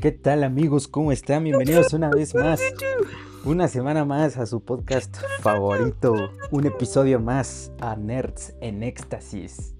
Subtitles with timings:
[0.00, 0.88] ¿Qué tal amigos?
[0.88, 1.44] ¿Cómo están?
[1.44, 2.58] Bienvenidos una vez más.
[3.44, 6.30] Una semana más a su podcast favorito.
[6.50, 9.74] Un episodio más a Nerds en Éxtasis.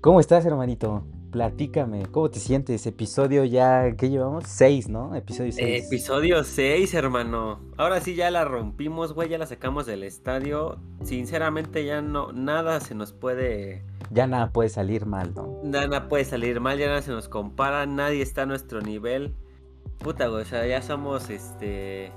[0.00, 1.04] ¿Cómo estás, hermanito?
[1.32, 2.86] Platícame, ¿cómo te sientes?
[2.86, 4.44] Episodio ya, ¿qué llevamos?
[4.46, 5.12] Seis, ¿no?
[5.16, 5.86] Episodio seis.
[5.86, 7.58] Episodio 6, hermano.
[7.78, 10.78] Ahora sí ya la rompimos, güey, ya la sacamos del estadio.
[11.02, 13.82] Sinceramente ya no, nada se nos puede...
[14.12, 15.60] Ya nada puede salir mal, ¿no?
[15.64, 19.34] Nada puede salir mal, ya nada se nos compara, nadie está a nuestro nivel.
[19.98, 22.12] Puta, güey, o sea, ya somos este...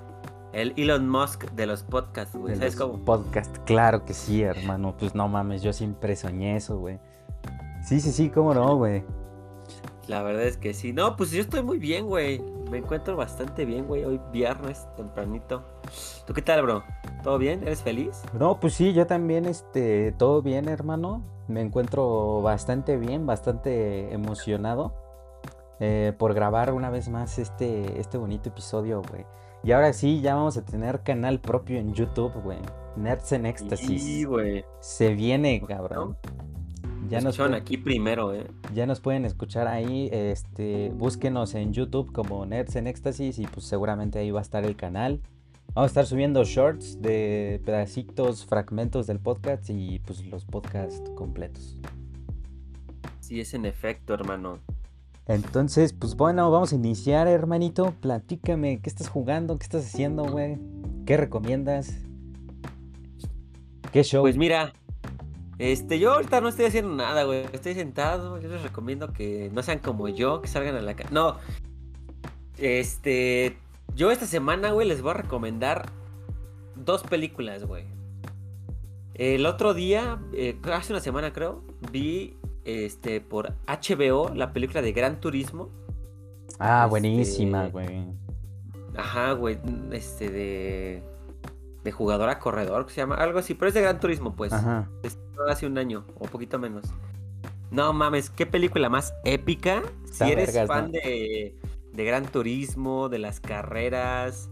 [0.52, 2.54] El Elon Musk de los podcasts, güey.
[2.54, 3.04] De ¿Sabes los cómo?
[3.06, 4.96] Podcast, claro que sí, hermano.
[4.98, 7.00] Pues no mames, yo siempre soñé eso, güey.
[7.86, 9.04] Sí, sí, sí, cómo no, güey.
[10.08, 10.94] La verdad es que sí.
[10.94, 12.42] No, pues yo estoy muy bien, güey.
[12.70, 14.04] Me encuentro bastante bien, güey.
[14.06, 15.64] Hoy viernes, tempranito.
[16.26, 16.84] ¿Tú qué tal, bro?
[17.24, 17.62] ¿Todo bien?
[17.64, 18.24] ¿Eres feliz?
[18.38, 21.24] No, pues sí, yo también, este, todo bien, hermano.
[21.48, 24.94] Me encuentro bastante bien, bastante emocionado
[25.80, 29.26] eh, por grabar una vez más este, este bonito episodio, güey.
[29.64, 32.60] Y ahora sí, ya vamos a tener canal propio en YouTube, güey.
[32.96, 34.04] Nerds en Éxtasis.
[34.04, 34.64] Sí, güey.
[34.80, 36.18] Se viene, cabrón.
[37.10, 37.54] Ya nos pueden...
[37.54, 38.48] aquí primero, eh.
[38.74, 43.66] Ya nos pueden escuchar ahí, este, búsquenos en YouTube como Nerds en Éxtasis y pues
[43.66, 45.22] seguramente ahí va a estar el canal.
[45.74, 51.78] Vamos a estar subiendo shorts de pedacitos, fragmentos del podcast y pues los podcasts completos.
[53.20, 54.60] Sí, es en efecto, hermano.
[55.28, 57.94] Entonces, pues bueno, vamos a iniciar, hermanito.
[58.00, 59.58] Platícame, ¿qué estás jugando?
[59.58, 60.60] ¿Qué estás haciendo, güey?
[61.06, 61.98] ¿Qué recomiendas?
[63.92, 64.22] ¿Qué show?
[64.22, 64.74] Pues mira,
[65.58, 67.46] este, yo ahorita no estoy haciendo nada, güey.
[67.54, 68.40] Estoy sentado.
[68.40, 71.10] Yo les recomiendo que no sean como yo, que salgan a la calle.
[71.12, 71.38] No.
[72.58, 73.58] Este.
[73.96, 75.90] Yo esta semana, güey, les voy a recomendar
[76.76, 77.86] dos películas, güey.
[79.14, 84.92] El otro día, eh, hace una semana creo, vi este por HBO la película de
[84.92, 85.70] Gran Turismo.
[86.60, 88.04] Ah, este, buenísima, güey.
[88.98, 89.58] Ajá, güey.
[89.92, 91.15] Este de.
[91.86, 94.52] De jugador a corredor, que se llama algo así, pero es de Gran Turismo, pues.
[94.52, 94.90] Ajá.
[95.48, 96.86] hace un año, o poquito menos.
[97.70, 99.84] No mames, qué película más épica.
[100.04, 100.92] Está si eres vergas, fan ¿no?
[100.92, 101.56] de,
[101.94, 104.50] de Gran Turismo, de las carreras,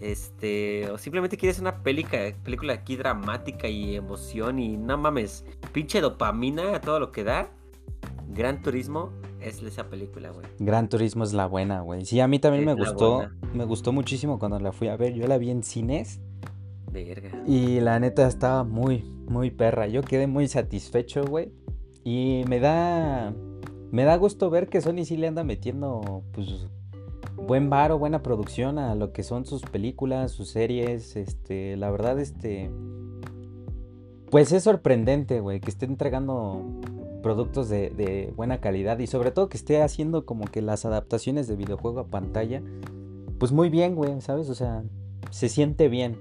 [0.00, 6.02] este, o simplemente quieres una película, película aquí dramática y emoción y no mames, pinche
[6.02, 7.48] dopamina a todo lo que da.
[8.28, 10.46] Gran Turismo es esa película, güey.
[10.58, 12.04] Gran Turismo es la buena, güey.
[12.04, 13.14] Sí, a mí también Es me gustó.
[13.16, 13.36] buena.
[13.54, 15.14] Me gustó muchísimo cuando la fui a ver.
[15.14, 16.20] Yo la vi en cines
[16.94, 17.42] Verga.
[17.44, 19.88] y la neta estaba muy, muy perra.
[19.88, 21.52] Yo quedé muy satisfecho, güey.
[22.04, 23.34] Y me da.
[23.90, 26.68] Me da gusto ver que Sony sí le anda metiendo, pues.
[27.36, 31.16] Buen varo, buena producción a lo que son sus películas, sus series.
[31.16, 32.70] Este, la verdad, este.
[34.30, 36.62] Pues es sorprendente, güey, que esté entregando
[37.22, 41.48] productos de, de buena calidad y sobre todo que esté haciendo como que las adaptaciones
[41.48, 42.62] de videojuego a pantalla,
[43.38, 44.50] pues muy bien, güey, ¿sabes?
[44.50, 44.84] O sea,
[45.30, 46.18] se siente bien.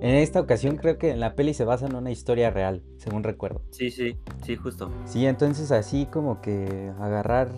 [0.00, 3.24] En esta ocasión creo que en la peli se basa en una historia real, según
[3.24, 3.62] recuerdo.
[3.70, 4.90] Sí, sí, sí, justo.
[5.04, 7.48] Sí, entonces así como que agarrar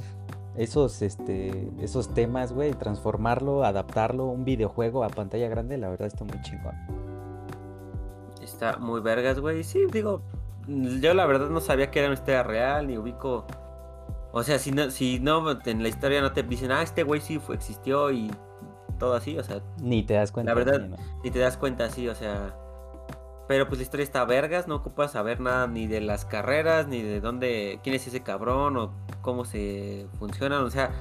[0.57, 6.25] esos, este, esos temas, güey, transformarlo, adaptarlo un videojuego a pantalla grande, la verdad está
[6.25, 6.75] muy chingón.
[8.43, 9.63] Está muy vergas, güey.
[9.63, 10.23] Sí, digo,
[10.67, 13.47] yo la verdad no sabía que era una historia real, ni ubico.
[14.33, 17.21] O sea, si no, si no en la historia no te dicen, ah, este güey
[17.21, 18.31] sí fue, existió y
[19.01, 20.55] todo así, o sea, Ni te das cuenta.
[20.55, 22.55] La verdad- y te das cuenta así, o sea.
[23.49, 27.03] Pero pues la historia está vergas, no ocupas saber nada ni de las carreras, ni
[27.03, 30.93] de dónde, quién es ese cabrón o cómo se funcionan, o sea,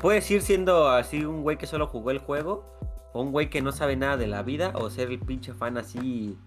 [0.00, 2.64] puedes ir siendo así un güey que solo jugó el juego,
[3.12, 5.76] o un güey que no sabe nada de la vida, o ser el pinche fan
[5.76, 6.38] así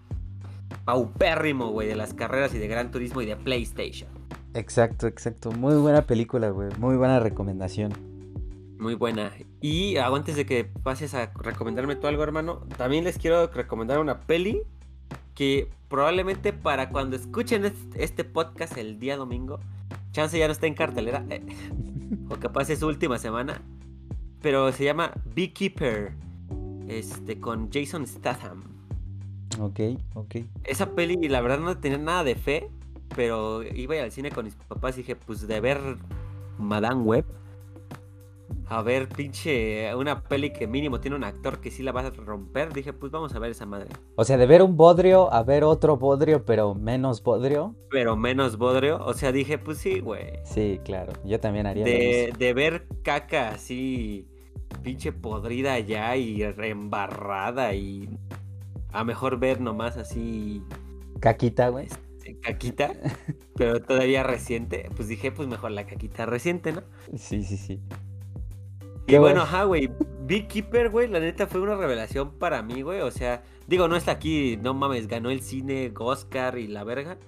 [0.86, 4.08] paupérrimo, güey, de las carreras y de Gran Turismo y de PlayStation.
[4.54, 5.50] Exacto, exacto.
[5.52, 6.70] Muy buena película, güey.
[6.78, 7.92] Muy buena recomendación.
[8.82, 9.32] Muy buena.
[9.60, 14.00] Y ah, antes de que pases a recomendarme tú algo, hermano, también les quiero recomendar
[14.00, 14.62] una peli
[15.34, 19.60] que probablemente para cuando escuchen est- este podcast el día domingo,
[20.10, 21.42] chance ya no está en cartelera, eh,
[22.28, 23.62] o capaz es su última semana,
[24.40, 26.12] pero se llama Beekeeper,
[26.88, 28.64] este, con Jason Statham.
[29.60, 29.80] Ok,
[30.14, 30.36] ok.
[30.64, 32.68] Esa peli, la verdad no tenía nada de fe,
[33.14, 35.78] pero iba al cine con mis papás y dije, pues de ver
[36.58, 37.26] Madame Web,
[38.78, 42.10] a ver pinche una peli que mínimo tiene un actor que sí la va a
[42.10, 43.88] romper, dije, pues vamos a ver esa madre.
[44.16, 47.76] O sea, de ver un bodrio a ver otro bodrio, pero menos bodrio.
[47.90, 50.40] Pero menos bodrio, o sea, dije, pues sí, güey.
[50.44, 51.12] Sí, claro.
[51.24, 52.38] Yo también haría De, mismo.
[52.38, 54.28] de ver caca así,
[54.82, 58.08] pinche podrida ya y embarrada y
[58.92, 60.62] a mejor ver nomás así
[61.20, 61.88] Caquita, güey.
[62.18, 62.92] este, caquita,
[63.56, 66.82] pero todavía reciente, pues dije, pues mejor la caquita reciente, ¿no?
[67.16, 67.80] Sí, sí, sí.
[69.06, 69.90] Y bueno, ajá, güey.
[70.24, 73.00] Beekeeper, güey, la neta fue una revelación para mí, güey.
[73.00, 77.18] O sea, digo, no está aquí, no mames, ganó el cine, Oscar y la verga.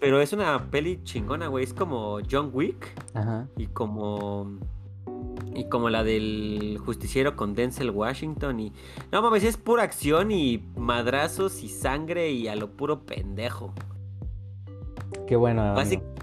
[0.00, 1.64] Pero es una peli chingona, güey.
[1.64, 2.94] Es como John Wick.
[3.14, 3.48] Ajá.
[3.56, 4.58] Y como.
[5.54, 8.60] Y como la del justiciero con Denzel Washington.
[8.60, 8.72] Y.
[9.10, 13.74] No mames, es pura acción y madrazos y sangre y a lo puro pendejo.
[15.26, 15.74] Qué bueno.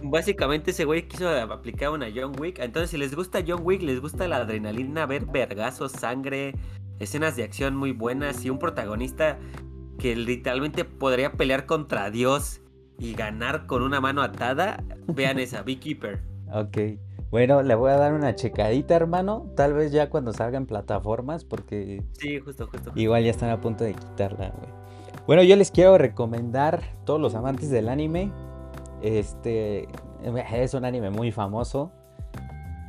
[0.03, 2.59] básicamente ese güey quiso aplicar una John Wick.
[2.59, 6.55] Entonces, si les gusta John Wick, les gusta la adrenalina, ver vergazos, sangre,
[6.99, 9.37] escenas de acción muy buenas y un protagonista
[9.99, 12.61] que literalmente podría pelear contra Dios
[12.97, 16.21] y ganar con una mano atada, vean esa, Beekeeper.
[16.51, 16.77] Ok.
[17.31, 19.51] Bueno, le voy a dar una checadita, hermano.
[19.55, 22.03] Tal vez ya cuando salgan plataformas, porque.
[22.13, 22.91] Sí, justo, justo.
[22.95, 24.69] Igual ya están a punto de quitarla, güey.
[25.27, 28.31] Bueno, yo les quiero recomendar, todos los amantes del anime.
[29.05, 29.87] Este.
[30.51, 31.91] Es un anime muy famoso.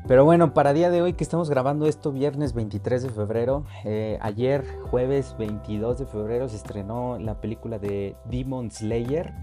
[0.09, 4.19] Pero bueno, para día de hoy que estamos grabando esto, viernes 23 de febrero, eh,
[4.23, 9.35] ayer jueves 22 de febrero se estrenó la película de Demon Slayer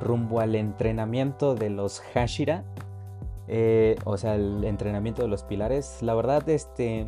[0.00, 2.64] rumbo al entrenamiento de los Hashira,
[3.46, 6.02] eh, o sea, el entrenamiento de los pilares.
[6.02, 7.06] La verdad, este,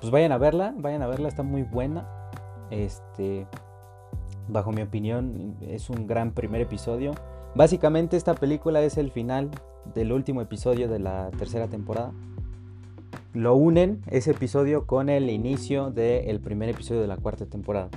[0.00, 2.08] pues vayan a verla, vayan a verla, está muy buena.
[2.70, 3.46] Este,
[4.48, 7.12] bajo mi opinión, es un gran primer episodio.
[7.54, 9.48] Básicamente esta película es el final
[9.94, 12.12] del último episodio de la tercera temporada.
[13.32, 17.90] Lo unen ese episodio con el inicio del primer episodio de la cuarta temporada.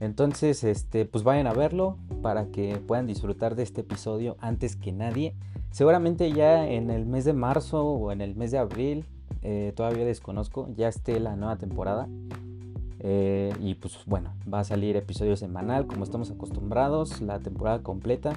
[0.00, 4.90] Entonces, este, pues vayan a verlo para que puedan disfrutar de este episodio antes que
[4.90, 5.34] nadie.
[5.70, 9.04] Seguramente ya en el mes de marzo o en el mes de abril,
[9.42, 12.08] eh, todavía desconozco, ya esté la nueva temporada.
[13.00, 18.32] Eh, y pues bueno, va a salir episodio semanal como estamos acostumbrados, la temporada completa.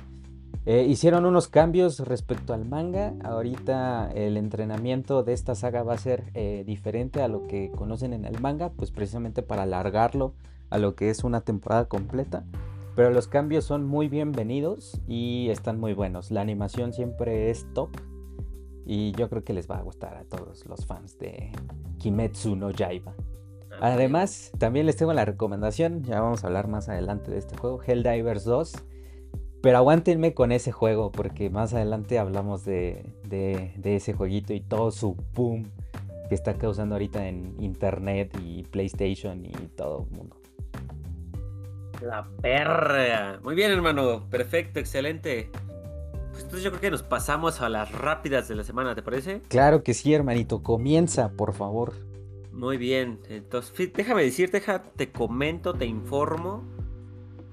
[0.66, 3.14] Eh, hicieron unos cambios respecto al manga.
[3.24, 6.34] Ahorita el entrenamiento de esta saga va a ser
[6.66, 10.34] diferente a lo que conocen en el manga, pues precisamente para alargarlo
[10.70, 12.46] a lo que es una temporada completa.
[12.96, 16.32] Pero los cambios son muy bienvenidos y están muy buenos.
[16.32, 17.90] La animación siempre es top.
[18.86, 21.52] Y yo creo que les va a gustar a todos los fans de
[21.98, 23.14] Kimetsu no Yaiba.
[23.82, 27.82] Además, también les tengo la recomendación, ya vamos a hablar más adelante de este juego,
[27.84, 28.74] Helldivers 2.
[29.66, 34.60] Pero aguántenme con ese juego porque más adelante hablamos de, de, de ese jueguito y
[34.60, 35.72] todo su boom
[36.30, 40.40] que está causando ahorita en internet y PlayStation y todo el mundo.
[42.00, 43.40] La perra.
[43.42, 44.28] Muy bien, hermano.
[44.30, 45.50] Perfecto, excelente.
[46.30, 49.42] Pues entonces yo creo que nos pasamos a las rápidas de la semana, ¿te parece?
[49.48, 50.62] Claro que sí, hermanito.
[50.62, 51.94] Comienza, por favor.
[52.52, 53.20] Muy bien.
[53.30, 54.62] Entonces, déjame decirte,
[54.96, 56.64] te comento, te informo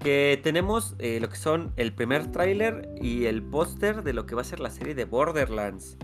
[0.02, 4.34] que tenemos eh, lo que son el primer tráiler y el póster de lo que
[4.34, 5.96] va a ser la serie de Borderlands.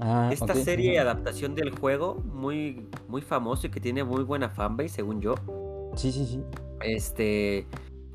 [0.00, 4.88] Ah, Esta serie adaptación del juego, muy, muy famoso y que tiene muy buena fanbase,
[4.88, 5.34] según yo.
[5.96, 6.40] Sí, sí, sí.
[6.80, 7.66] Este.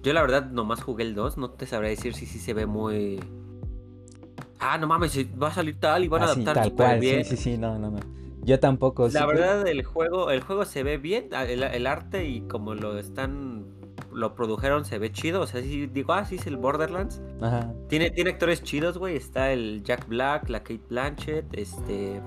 [0.02, 2.66] Yo la verdad nomás jugué el 2, no te sabré decir si sí se ve
[2.66, 3.20] muy.
[4.60, 7.24] Ah, no mames, va a salir tal y van a ah, adaptar súper bien.
[7.24, 8.00] Sí, sí, sí, no, no, no.
[8.44, 9.08] Yo tampoco.
[9.10, 12.98] La verdad, el juego, el juego se ve bien, ah, el, arte y como lo
[12.98, 13.66] están,
[14.20, 15.42] lo produjeron se ve chido.
[15.42, 17.22] O sea, si digo, ah, sí es el Borderlands.
[17.42, 17.74] Ajá.
[17.88, 19.16] Tiene, tiene actores chidos, güey.
[19.16, 22.22] Está el Jack Black, la Kate Blanchett, este,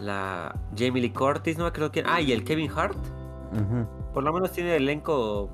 [0.00, 2.98] la Jamie Lee Curtis, no creo que, ah, y el Kevin Hart.
[4.12, 5.50] Por lo menos tiene elenco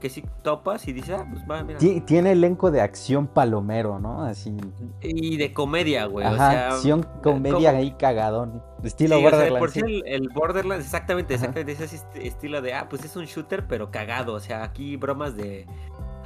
[0.00, 1.78] que si topas y dices, ah, pues va, mira.
[1.78, 4.24] Tiene elenco de acción palomero, ¿no?
[4.24, 4.56] Así.
[5.02, 6.26] Y de comedia, güey.
[6.26, 8.62] Ajá, o sea, acción, comedia ahí cagadón.
[8.82, 9.58] Estilo Borderlands.
[9.58, 11.72] por sí el, Borderlands, exactamente, exactamente.
[11.72, 14.34] Ese estilo de, ah, pues es un shooter, pero cagado.
[14.34, 15.66] O sea, aquí bromas de.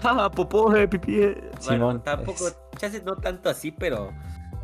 [0.03, 1.21] ¡Ah, popó, eh, pipí!
[1.23, 1.51] Eh".
[1.59, 2.03] Simón.
[2.03, 2.45] tampoco,
[3.05, 4.11] no tanto así, pero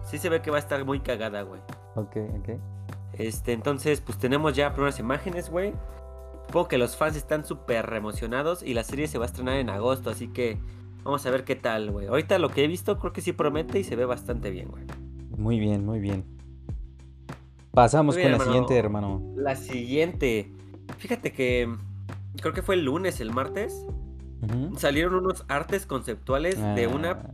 [0.04, 1.60] sí se ve que va a estar muy cagada, güey.
[1.96, 2.48] Ok, ok.
[3.14, 5.74] Este, entonces, pues tenemos ya primeras imágenes, güey.
[6.50, 9.70] Supongo que los fans están súper emocionados y la serie se va a estrenar en
[9.70, 10.58] agosto, así que
[11.04, 12.08] vamos a ver qué tal, güey.
[12.08, 14.82] Ahorita lo que he visto creo que sí promete y se ve bastante bien, güey.
[15.38, 16.24] Muy bien, muy bien.
[17.70, 19.22] Pasamos con la siguiente, hermano.
[19.36, 20.50] La siguiente.
[20.98, 21.72] Fíjate que
[22.40, 23.86] creo que fue el lunes, el martes.
[24.76, 27.30] Salieron unos artes conceptuales de una ah.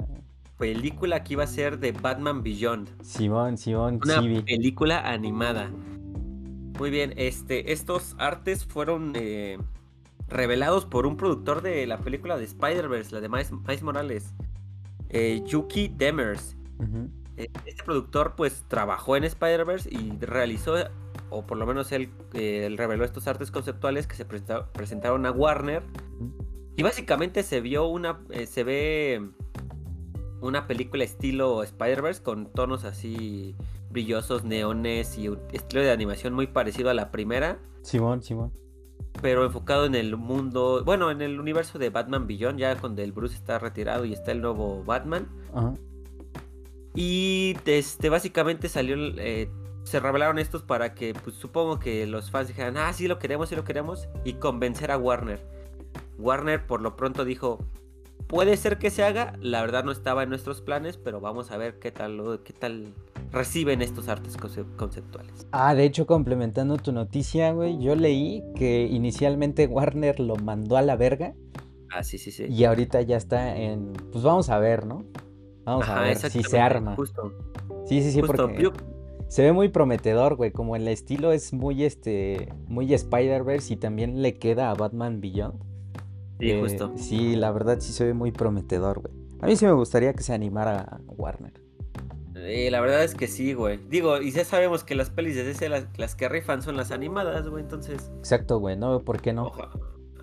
[0.59, 3.03] película que iba a ser de Batman Beyond.
[3.03, 5.71] Simón, Simón, Una película animada.
[6.79, 9.59] Muy bien, este, estos artes fueron eh,
[10.29, 14.35] revelados por un productor de la película de Spider-Verse, la de Miles, Morales,
[15.09, 16.55] eh, Yuki Demers.
[17.39, 20.75] Eh, este productor pues trabajó en Spider-Verse y realizó,
[21.31, 25.83] o por lo menos él, reveló estos artes conceptuales que se presentaron a Warner.
[26.77, 29.31] Y básicamente se vio una, se ve
[30.43, 33.57] una película estilo Spider-Verse con tonos así
[33.91, 37.59] brillosos, neones y un estilo de animación muy parecido a la primera.
[37.83, 38.53] Simón, Simón.
[39.23, 43.13] Pero enfocado en el mundo, bueno, en el universo de Batman Beyond, ya cuando el
[43.13, 45.29] Bruce está retirado y está el nuevo Batman.
[45.55, 45.75] Ajá.
[46.97, 49.51] Y este, básicamente salió, eh,
[49.85, 53.51] se revelaron estos para que, pues supongo que los fans dijeran, ah, sí lo queremos,
[53.51, 55.47] sí lo queremos, y convencer a Warner.
[56.19, 57.59] Warner por lo pronto dijo,
[58.27, 61.59] puede ser que se haga, la verdad no estaba en nuestros planes, pero vamos a
[61.59, 62.95] ver qué tal, qué tal
[63.37, 64.37] reciben estos artes
[64.77, 65.47] conceptuales.
[65.53, 70.83] Ah, de hecho, complementando tu noticia, güey, yo leí que inicialmente Warner lo mandó a
[70.83, 71.35] la verga.
[71.91, 72.47] Ah, sí, sí, sí.
[72.49, 73.93] Y ahorita ya está en.
[74.11, 75.05] Pues vamos a ver, ¿no?
[75.65, 76.97] Vamos a ver si se arma.
[76.97, 77.33] Justo.
[77.87, 78.71] Sí, sí, sí, porque
[79.29, 80.51] se ve muy prometedor, güey.
[80.51, 82.53] Como el estilo es muy este.
[82.67, 85.61] muy Spider-Verse y también le queda a Batman Beyond.
[86.41, 86.93] Sí, eh, justo.
[86.97, 89.15] Sí, la verdad sí se ve muy prometedor, güey.
[89.41, 91.66] A mí sí me gustaría que se animara Warner.
[92.39, 93.79] Eh, la verdad es que sí, güey.
[93.89, 97.49] Digo, y ya sabemos que las pelis de DC las, que rifan son las animadas,
[97.49, 98.11] güey, entonces.
[98.19, 99.53] Exacto, güey, no por qué no.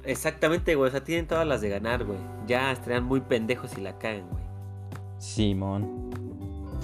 [0.03, 2.19] Exactamente, güey, o sea, tienen todas las de ganar, güey.
[2.45, 4.43] Ya estarían muy pendejos si la cagan, güey.
[5.17, 6.11] Simón.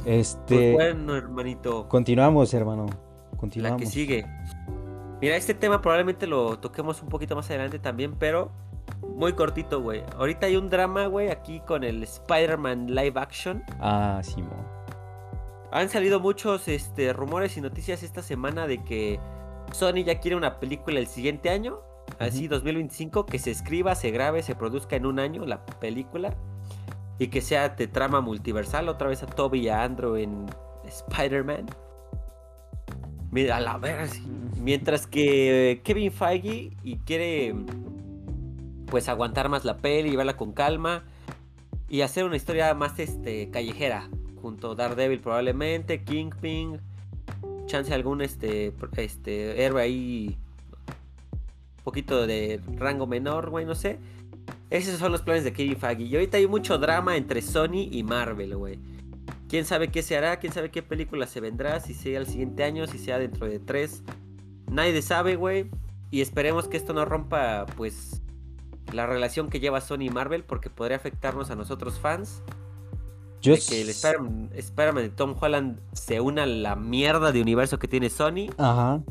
[0.06, 0.74] Este.
[0.74, 1.88] Pues bueno, hermanito.
[1.90, 2.88] Continuamos, hermano.
[3.38, 3.82] Continuamos.
[3.82, 4.26] La que sigue.
[5.22, 8.52] Mira, este tema probablemente lo toquemos un poquito más adelante también, pero
[9.16, 10.04] muy cortito, güey.
[10.18, 13.62] Ahorita hay un drama, güey, aquí con el Spider-Man live action.
[13.80, 14.69] Ah, Simón.
[15.72, 19.20] Han salido muchos este, rumores y noticias esta semana de que
[19.72, 21.82] Sony ya quiere una película el siguiente año,
[22.18, 26.36] así 2025, que se escriba, se grabe, se produzca en un año la película
[27.20, 30.48] y que sea de trama multiversal, otra vez a Toby y a Andrew en
[30.86, 31.68] Spider-Man.
[33.30, 34.10] Mira, a la ver,
[34.60, 37.54] mientras que Kevin Feige y quiere
[38.88, 41.04] pues aguantar más la peli y verla con calma
[41.88, 44.10] y hacer una historia más este callejera
[44.42, 46.80] junto a Daredevil probablemente, Kingpin,
[47.66, 50.38] chance algún este este héroe ahí
[51.78, 54.00] un poquito de rango menor, güey, no sé.
[54.70, 56.04] Esos son los planes de Kevin Feige.
[56.04, 58.80] Y ahorita hay mucho drama entre Sony y Marvel, güey.
[59.48, 60.38] ¿Quién sabe qué se hará?
[60.38, 61.80] ¿Quién sabe qué película se vendrá?
[61.80, 64.04] Si sea el siguiente año, si sea dentro de tres.
[64.70, 65.72] Nadie sabe, güey.
[66.12, 68.22] Y esperemos que esto no rompa, pues,
[68.94, 72.44] la relación que lleva Sony y Marvel, porque podría afectarnos a nosotros fans.
[73.42, 77.80] Yo de que el Spider-Man de Tom Holland se una a la mierda de universo
[77.80, 78.48] que tiene Sony.
[78.58, 79.02] Ajá.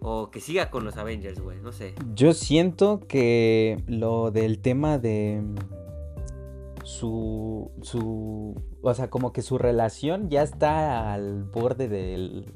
[0.00, 1.94] O que siga con los Avengers, güey, no sé.
[2.14, 5.42] Yo siento que lo del tema de
[6.84, 12.46] su su o sea, como que su relación ya está al borde del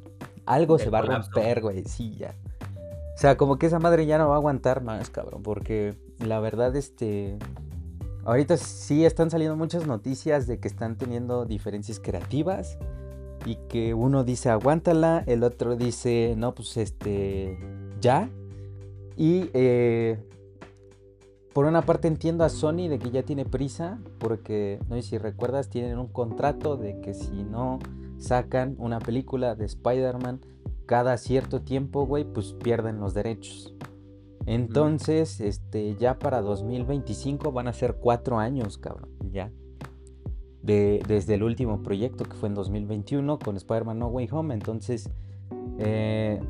[0.46, 2.34] algo se va a romper, güey, sí, ya.
[3.14, 6.40] O sea, como que esa madre ya no va a aguantar más, cabrón, porque la
[6.40, 7.38] verdad este
[8.24, 12.78] ahorita sí están saliendo muchas noticias de que están teniendo diferencias creativas
[13.44, 17.58] y que uno dice aguántala, el otro dice no, pues este,
[18.00, 18.28] ya.
[19.16, 20.18] Y eh,
[21.52, 25.18] por una parte entiendo a Sony de que ya tiene prisa, porque no sé si
[25.18, 27.78] recuerdas, tienen un contrato de que si no
[28.18, 30.40] sacan una película de Spider-Man
[30.86, 33.74] cada cierto tiempo, güey, pues pierden los derechos.
[34.46, 39.50] Entonces, este, ya para 2025 van a ser cuatro años, cabrón, ya
[40.62, 44.54] desde el último proyecto que fue en 2021 con Spider-Man No Way Home.
[44.54, 45.10] Entonces,
[45.78, 46.40] eh,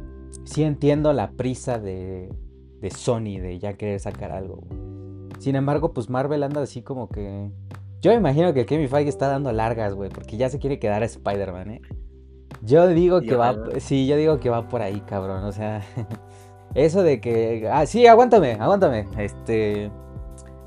[0.44, 2.30] sí entiendo la prisa de,
[2.80, 4.61] de Sony de ya querer sacar algo.
[5.38, 7.50] Sin embargo, pues Marvel anda así como que...
[8.00, 11.02] Yo me imagino que Kevin Feige está dando largas, güey, porque ya se quiere quedar
[11.02, 11.82] a Spider-Man, ¿eh?
[12.61, 13.56] Yo digo que va...
[13.78, 15.44] Sí, yo digo que va por ahí, cabrón.
[15.44, 15.82] O sea,
[16.74, 17.68] eso de que...
[17.70, 19.06] Ah, sí, aguántame, aguántame.
[19.18, 19.90] Este...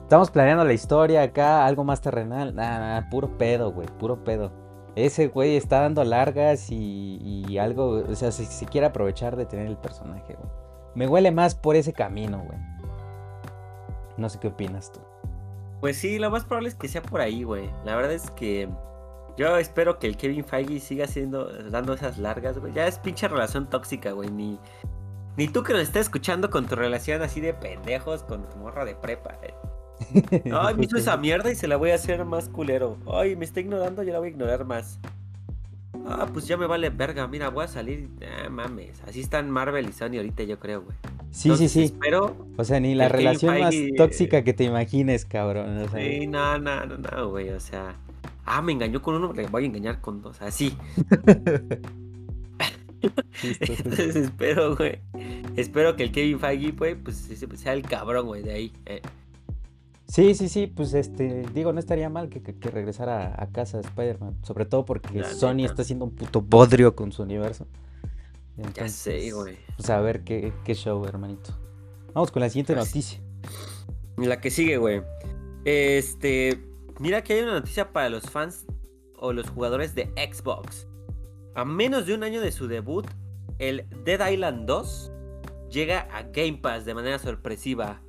[0.03, 2.53] Estamos planeando la historia acá, algo más terrenal.
[2.53, 4.51] Nada, nada, puro pedo, güey, puro pedo.
[4.95, 9.65] Ese güey está dando largas y, algo, o sea, si se, quiere aprovechar de tener
[9.65, 10.50] el personaje, güey.
[10.93, 12.59] Me huele más por ese camino, güey.
[14.17, 15.00] No sé qué opinas tú.
[15.81, 17.67] Pues sí, lo más probable es que sea por ahí, güey.
[17.83, 18.69] La verdad es que
[19.38, 22.71] yo espero que el Kevin Feige siga siendo, dando esas largas, güey.
[22.74, 24.29] Ya es pinche relación tóxica, güey.
[24.29, 24.59] Ni,
[25.38, 28.86] ni tú que nos estés escuchando con tu relación así de pendejos con tu morra
[28.86, 29.38] de prepa.
[29.44, 30.44] Eh.
[30.54, 32.98] Ay, me hizo esa mierda y se la voy a hacer más culero.
[33.12, 35.00] Ay, me está ignorando, yo la voy a ignorar más.
[36.08, 37.27] Ah, pues ya me vale verga.
[37.27, 38.10] Mira, voy a salir.
[38.22, 39.01] Ah, mames.
[39.08, 40.96] Así están Marvel y Sony ahorita, yo creo, güey.
[41.32, 41.94] Sí, sí, sí.
[42.00, 42.48] Pero.
[42.58, 45.77] O sea, ni la relación más tóxica que te imagines, cabrón.
[45.80, 47.50] O Sí, no, no, no, no, güey.
[47.50, 47.96] O sea.
[48.46, 50.42] Ah, me engañó con uno, le voy a engañar con dos.
[50.42, 50.77] Así.
[53.43, 55.00] Entonces espero, güey.
[55.55, 58.74] Espero que el Kevin Feige, güey, pues sea el cabrón, güey, de ahí.
[58.85, 59.01] Eh.
[60.07, 64.38] Sí, sí, sí, pues este, digo, no estaría mal que, que, regresara a casa Spider-Man,
[64.43, 67.65] sobre todo porque Sony está haciendo un puto bodrio con su universo.
[68.75, 69.57] ya sé, güey.
[69.77, 71.57] Pues a ver qué, qué show, hermanito.
[72.13, 73.19] Vamos con la siguiente pues, noticia.
[74.17, 75.01] La que sigue, güey.
[75.65, 76.63] Este,
[77.00, 78.65] mira que hay una noticia para los fans
[79.17, 80.88] o los jugadores de Xbox.
[81.55, 83.07] A menos de un año de su debut,
[83.59, 85.12] el Dead Island 2
[85.71, 88.01] llega a Game Pass de manera sorpresiva.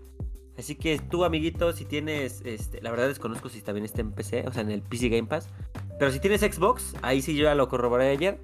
[0.58, 4.48] Así que tú, amiguito, si tienes, este, la verdad desconozco si también está en PC,
[4.48, 5.48] o sea, en el PC Game Pass.
[5.96, 8.40] Pero si tienes Xbox, ahí sí yo ya lo corroboré ayer,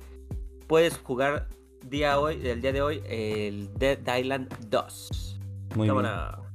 [0.68, 1.48] puedes jugar
[1.88, 5.40] día hoy, el día de hoy, el Dead Island 2.
[5.74, 6.06] Muy bien.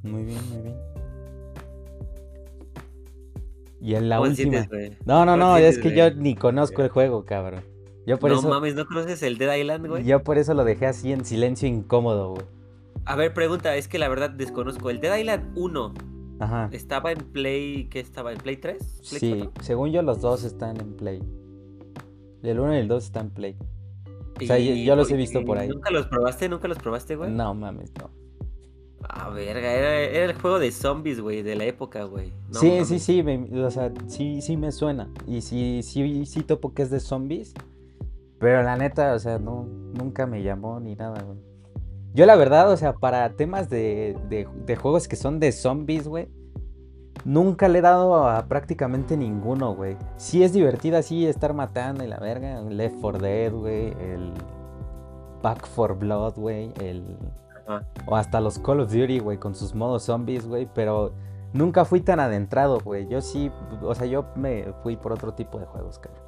[0.04, 0.78] Muy bien, muy bien.
[3.82, 4.68] Y en la última.
[5.06, 7.64] no, no, no, es que yo ni conozco el juego, cabrón.
[8.08, 8.50] Yo por no eso...
[8.50, 10.06] mames, ¿no conoces el Dead Island, güey?
[10.06, 12.46] Yo por eso lo dejé así en silencio incómodo, güey.
[13.06, 14.90] A ver, pregunta, es que la verdad desconozco.
[14.90, 15.94] El Dead Island 1
[16.40, 16.70] Ajá.
[16.72, 17.90] ¿Estaba en Play?
[17.90, 18.32] ¿Qué estaba?
[18.32, 19.00] ¿En Play 3?
[19.02, 21.22] sí, según yo los dos están en Play.
[22.44, 23.56] El 1 y el 2 están en Play.
[24.42, 25.68] O sea, yo, los he visto por ahí.
[25.68, 26.48] ¿Nunca los probaste?
[26.48, 27.32] ¿Nunca los probaste, güey?
[27.32, 28.10] No, mames, no.
[29.02, 32.32] Ah, verga, era, el juego de zombies, güey, de la época, güey.
[32.52, 35.10] sí, sí, sí, o sea, sí, sí me suena.
[35.26, 37.54] Y sí, sí, sí topo que es de zombies.
[38.40, 39.64] Pero la neta, o sea, no,
[39.94, 41.38] nunca me llamó ni nada, güey.
[42.14, 46.28] Yo la verdad, o sea, para temas de, de, juegos que son de zombies, güey,
[47.26, 49.98] nunca le he dado a prácticamente ninguno, güey.
[50.16, 52.62] Sí es divertido así estar matando y la verga.
[52.62, 53.94] Left 4 Dead, güey.
[54.00, 54.34] El
[55.44, 56.74] Back 4 Blood, güey.
[56.82, 57.18] El...
[58.08, 60.68] O hasta los Call of Duty, güey, con sus modos zombies, güey.
[60.74, 61.14] Pero
[61.54, 63.08] nunca fui tan adentrado, güey.
[63.08, 63.52] Yo sí,
[63.82, 66.27] o sea, yo me fui por otro tipo de juegos, cabrón.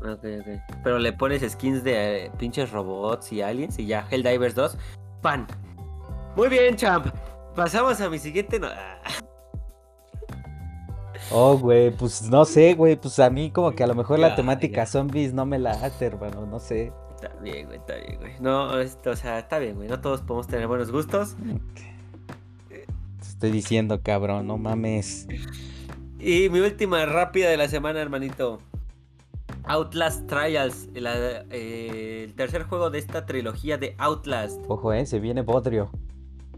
[0.00, 0.78] Ok, ok.
[0.82, 4.76] Pero le pones skins de eh, pinches robots y aliens y ya, Helldivers 2
[5.20, 5.46] pan.
[6.36, 7.06] Muy bien, champ.
[7.54, 8.60] Pasamos a mi siguiente.
[11.32, 14.34] Oh, güey, pues no sé, güey, pues a mí como que a lo mejor la
[14.34, 16.92] temática zombies no me la hace, hermano, no sé.
[17.14, 18.32] Está bien, güey, está bien, güey.
[18.40, 21.36] No, esto, o sea, está bien, güey, no todos podemos tener buenos gustos.
[22.68, 22.86] Te
[23.20, 25.28] estoy diciendo, cabrón, no mames.
[26.18, 28.60] Y mi última rápida de la semana, hermanito.
[29.70, 34.60] Outlast Trials, eh, el tercer juego de esta trilogía de Outlast.
[34.66, 35.90] Ojo, eh, se viene Bodrio.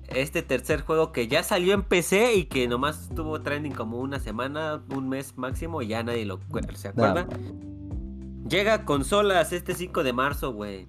[0.08, 4.18] Este tercer juego que ya salió en PC y que nomás estuvo trending como una
[4.18, 6.40] semana, un mes máximo y ya nadie lo
[6.74, 7.26] se acuerda.
[8.48, 10.86] Llega a consolas este 5 de marzo, güey.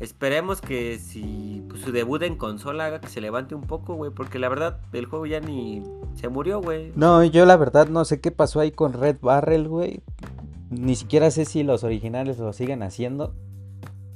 [0.00, 4.10] Esperemos que si pues, su debut en consola haga que se levante un poco, güey,
[4.10, 5.82] porque la verdad el juego ya ni
[6.14, 6.92] se murió, güey.
[6.94, 10.02] No, yo la verdad no sé qué pasó ahí con Red Barrel, güey.
[10.70, 13.34] Ni siquiera sé si los originales lo siguen haciendo.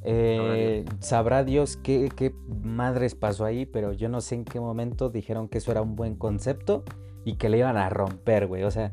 [0.02, 5.10] Eh, sabrá Dios qué, qué, madres pasó ahí, pero yo no sé en qué momento
[5.10, 6.84] dijeron que eso era un buen concepto
[7.24, 8.62] y que le iban a romper, güey.
[8.62, 8.92] O sea,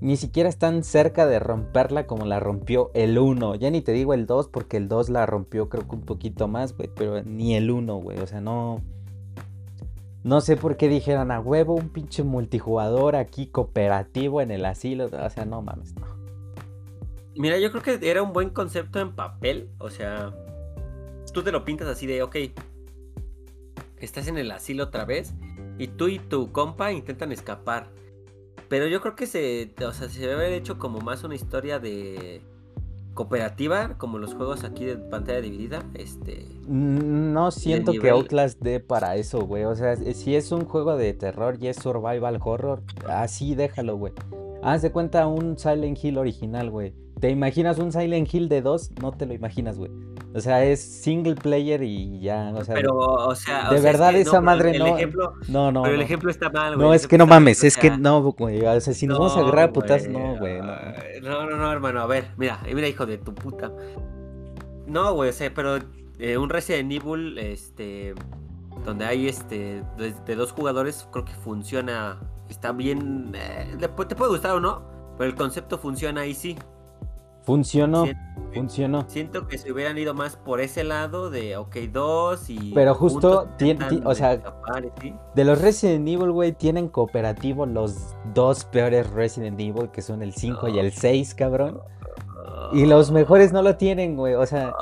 [0.00, 3.56] ni siquiera están cerca de romperla como la rompió el 1.
[3.56, 6.48] Ya ni te digo el 2 porque el 2 la rompió creo que un poquito
[6.48, 8.18] más, güey, pero ni el 1, güey.
[8.18, 8.80] O sea, no...
[10.24, 15.06] No sé por qué dijeron a huevo un pinche multijugador aquí cooperativo en el asilo.
[15.06, 16.17] O sea, no mames, no.
[17.38, 19.70] Mira, yo creo que era un buen concepto en papel.
[19.78, 20.34] O sea,
[21.32, 22.36] tú te lo pintas así de, ok,
[24.00, 25.34] estás en el asilo otra vez
[25.78, 27.90] y tú y tu compa intentan escapar.
[28.68, 31.78] Pero yo creo que se, o sea, se debe haber hecho como más una historia
[31.78, 32.42] de
[33.14, 35.84] cooperativa, como los juegos aquí de pantalla dividida.
[35.94, 36.44] Este.
[36.66, 39.62] Mm, no siento que Outlast dé para eso, güey.
[39.62, 44.12] O sea, si es un juego de terror y es survival horror, así déjalo, güey.
[44.62, 46.94] Haz de cuenta un Silent Hill original, güey.
[47.20, 48.90] ¿Te imaginas un Silent Hill de dos?
[49.00, 49.90] No te lo imaginas, güey.
[50.34, 52.74] O sea, es single player y ya, o sea.
[52.74, 53.70] Pero, o sea.
[53.70, 54.86] De verdad, esa madre el no.
[54.86, 55.82] Ejemplo, no, no.
[55.82, 56.86] Pero el ejemplo está mal, güey.
[56.86, 58.64] No, es que no mames, es que no, güey.
[58.64, 60.60] O sea, si nos vamos a agarrar a putas, no, güey.
[61.22, 61.46] No.
[61.46, 62.00] no, no, hermano.
[62.00, 63.72] A ver, mira, mira, hijo de tu puta.
[64.86, 65.78] No, güey, o sea, pero
[66.18, 68.14] eh, un Resident Evil, este.
[68.84, 69.82] Donde hay este.
[69.96, 72.20] De, dos jugadores, creo que funciona.
[72.48, 73.32] Está bien.
[73.34, 74.82] Eh, te puede gustar o no,
[75.16, 76.56] pero el concepto funciona ahí sí.
[77.48, 78.04] Funcionó,
[78.52, 79.06] funcionó.
[79.08, 82.72] Siento que se hubieran ido más por ese lado de OK 2 y.
[82.74, 83.48] Pero justo,
[84.04, 84.36] o sea,
[85.34, 90.34] de los Resident Evil, güey, tienen cooperativo los dos peores Resident Evil, que son el
[90.34, 91.80] 5 y el 6, cabrón.
[92.74, 94.74] Y los mejores no lo tienen, güey, o sea.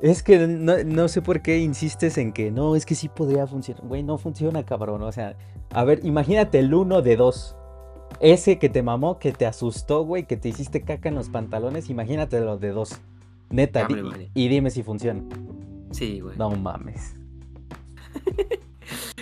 [0.00, 3.48] Es que no, no, sé por qué insistes en que no, es que sí podría
[3.48, 3.84] funcionar.
[3.84, 5.02] Güey, no funciona, cabrón.
[5.02, 5.36] O sea,
[5.72, 7.56] a ver, imagínate el 1 de 2.
[8.20, 11.90] Ese que te mamó, que te asustó, güey, que te hiciste caca en los pantalones,
[11.90, 13.00] imagínate los de dos.
[13.50, 13.86] Neta,
[14.34, 15.22] y, dime si funciona.
[15.90, 16.36] Sí, güey.
[16.38, 17.16] No mames.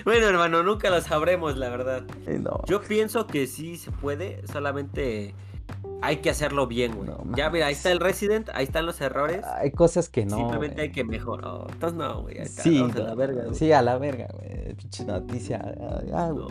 [0.05, 2.03] Bueno, hermano, nunca lo sabremos, la verdad.
[2.27, 2.63] No.
[2.67, 5.35] Yo pienso que sí se puede, solamente
[6.03, 7.09] hay que hacerlo bien, güey.
[7.09, 9.45] No, ya, mira, ahí está el Resident, ahí están los errores.
[9.45, 10.37] Hay cosas que no.
[10.37, 10.87] Simplemente güey.
[10.89, 11.67] hay que mejorar.
[11.73, 12.39] entonces no, güey.
[12.39, 13.55] ahí está, Sí, a la verga, güey.
[13.55, 14.75] sí, a la verga, güey.
[14.75, 15.61] Pinche noticia.
[15.81, 16.49] Ah, ah, No,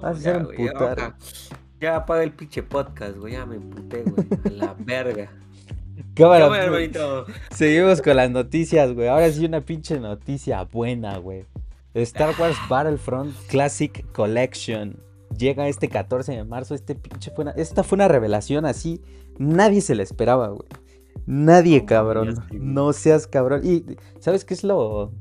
[0.00, 1.14] Vas a ya, emputar.
[1.94, 3.34] apaga el pinche podcast, güey.
[3.34, 4.26] Ya me emputé, güey.
[4.46, 5.30] A la verga.
[6.14, 7.26] Cámara, Cámara, hermanito.
[7.50, 9.08] Seguimos con las noticias, güey.
[9.08, 11.44] Ahora sí una pinche noticia buena, güey.
[11.94, 14.96] Star Wars Battlefront Classic Collection
[15.36, 16.74] llega este 14 de marzo.
[16.74, 19.00] Este pinche fue una, esta fue una revelación así.
[19.38, 20.68] Nadie se la esperaba, güey.
[21.26, 22.44] Nadie, cabrón.
[22.52, 23.62] No seas cabrón.
[23.64, 23.84] Y
[24.18, 25.12] ¿sabes qué es lo,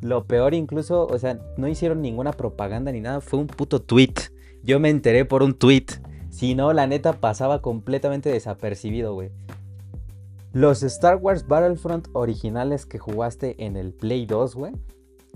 [0.00, 0.54] lo peor?
[0.54, 3.20] Incluso, o sea, no hicieron ninguna propaganda ni nada.
[3.20, 4.14] Fue un puto tweet.
[4.62, 5.86] Yo me enteré por un tweet.
[6.30, 9.30] Si no, la neta pasaba completamente desapercibido, güey.
[10.52, 14.72] Los Star Wars Battlefront originales que jugaste en el Play 2, güey,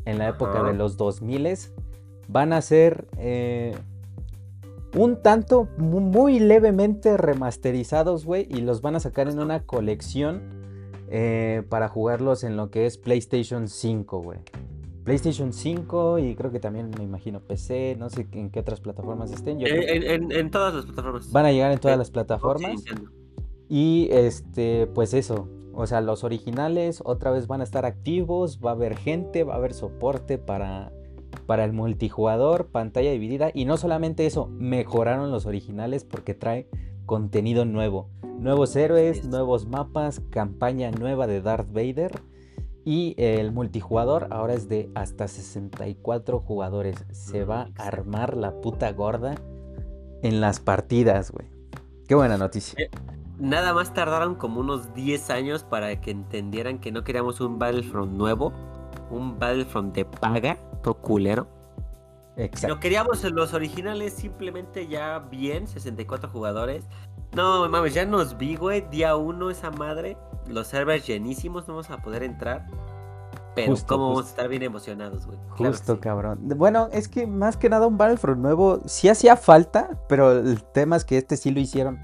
[0.07, 0.69] en la época Ajá.
[0.69, 1.57] de los 2000
[2.29, 3.77] van a ser eh,
[4.97, 10.43] un tanto mu- muy levemente remasterizados, güey, y los van a sacar en una colección
[11.11, 14.39] eh, para jugarlos en lo que es PlayStation 5, güey.
[15.05, 19.31] PlayStation 5 y creo que también me imagino PC, no sé en qué otras plataformas
[19.33, 19.59] estén.
[19.59, 21.31] Yo En, en- en todas las plataformas.
[21.31, 22.81] van a llegar en todas Eh, las plataformas.
[22.83, 22.95] Sí.
[23.69, 25.49] Y este, pues eso.
[25.75, 28.61] O sea, los originales otra vez van a estar activos.
[28.65, 30.91] Va a haber gente, va a haber soporte para,
[31.47, 33.51] para el multijugador, pantalla dividida.
[33.55, 36.69] Y no solamente eso, mejoraron los originales porque trae
[37.07, 38.09] contenido nuevo.
[38.39, 39.29] Nuevos héroes, es.
[39.29, 42.23] nuevos mapas, campaña nueva de Darth Vader.
[42.85, 47.05] Y el multijugador ahora es de hasta 64 jugadores.
[47.13, 49.37] Se No, va a armar la puta gorda
[50.23, 51.49] en las partidas, güey.
[52.07, 52.79] Qué buena noticia.
[52.79, 52.91] Eh,
[53.39, 58.13] Nada más tardaron como unos 10 años para que entendieran que no queríamos un Battlefront
[58.13, 58.53] nuevo,
[59.11, 61.49] un Battlefront de paga, todo culero.
[62.37, 62.75] Exacto.
[62.75, 66.85] No queríamos en los originales simplemente ya bien, 64 jugadores.
[67.33, 70.17] No mames, ya nos vi, güey, día 1 esa madre,
[70.47, 72.67] los servers llenísimos, no vamos a poder entrar.
[73.55, 75.39] Pero Justo, cómo vamos a estar bien emocionados, güey.
[75.57, 76.01] Claro Justo, sí.
[76.01, 76.41] cabrón.
[76.57, 80.97] Bueno, es que más que nada un Battlefront nuevo sí hacía falta, pero el tema
[80.97, 82.01] es que este sí lo hicieron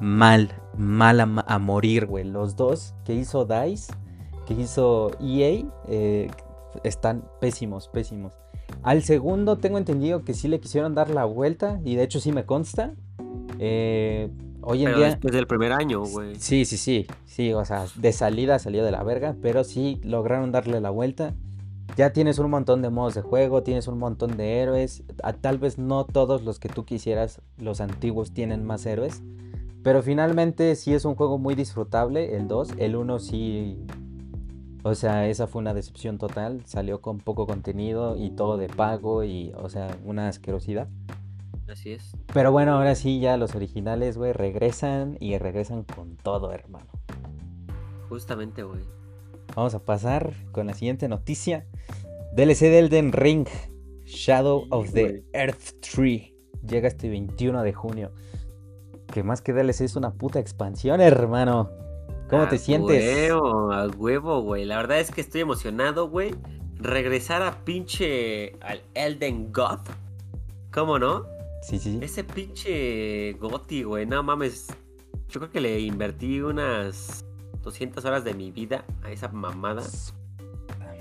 [0.00, 2.24] mal, mal a, a morir, güey.
[2.24, 3.92] Los dos que hizo DICE,
[4.46, 6.28] que hizo EA, eh,
[6.84, 8.32] están pésimos, pésimos.
[8.82, 12.32] Al segundo tengo entendido que sí le quisieron dar la vuelta y de hecho sí
[12.32, 12.94] me consta.
[13.58, 14.30] Eh,
[14.62, 15.06] hoy en Pero día...
[15.08, 16.34] después del primer año, güey.
[16.36, 20.52] Sí, sí, sí, sí, o sea, de salida salió de la verga, pero sí lograron
[20.52, 21.34] darle la vuelta.
[21.96, 25.02] Ya tienes un montón de modos de juego, tienes un montón de héroes.
[25.22, 29.22] a- tal vez no todos los que tú quisieras, los antiguos tienen más héroes.
[29.82, 32.74] Pero finalmente sí es un juego muy disfrutable, el 2.
[32.78, 33.78] El 1 sí...
[34.82, 36.62] O sea, esa fue una decepción total.
[36.64, 40.88] Salió con poco contenido y todo de pago y, o sea, una asquerosidad.
[41.68, 42.16] Así es.
[42.32, 46.86] Pero bueno, ahora sí ya los originales, güey, regresan y regresan con todo, hermano.
[48.08, 48.80] Justamente, güey.
[49.54, 51.66] Vamos a pasar con la siguiente noticia.
[52.34, 53.46] DLC de Elden Ring.
[54.04, 55.24] Shadow Sí, of the.
[55.32, 56.34] Earth Tree.
[56.66, 58.12] Llega este 21 de junio.
[59.12, 61.70] Que más que DLC es una puta expansión, hermano.
[62.30, 63.30] ¿Cómo te sientes?
[63.30, 64.64] Huevo, a huevo, güey.
[64.64, 66.34] La verdad es que estoy emocionado, güey.
[66.76, 69.80] Regresar a pinche al Elden God.
[70.72, 71.26] ¿Cómo no?
[71.62, 71.98] Sí, sí.
[72.00, 74.06] Ese pinche Goti, güey.
[74.06, 74.68] No mames.
[75.28, 77.24] Yo creo que le invertí unas
[77.62, 79.82] 200 horas de mi vida a esa mamada.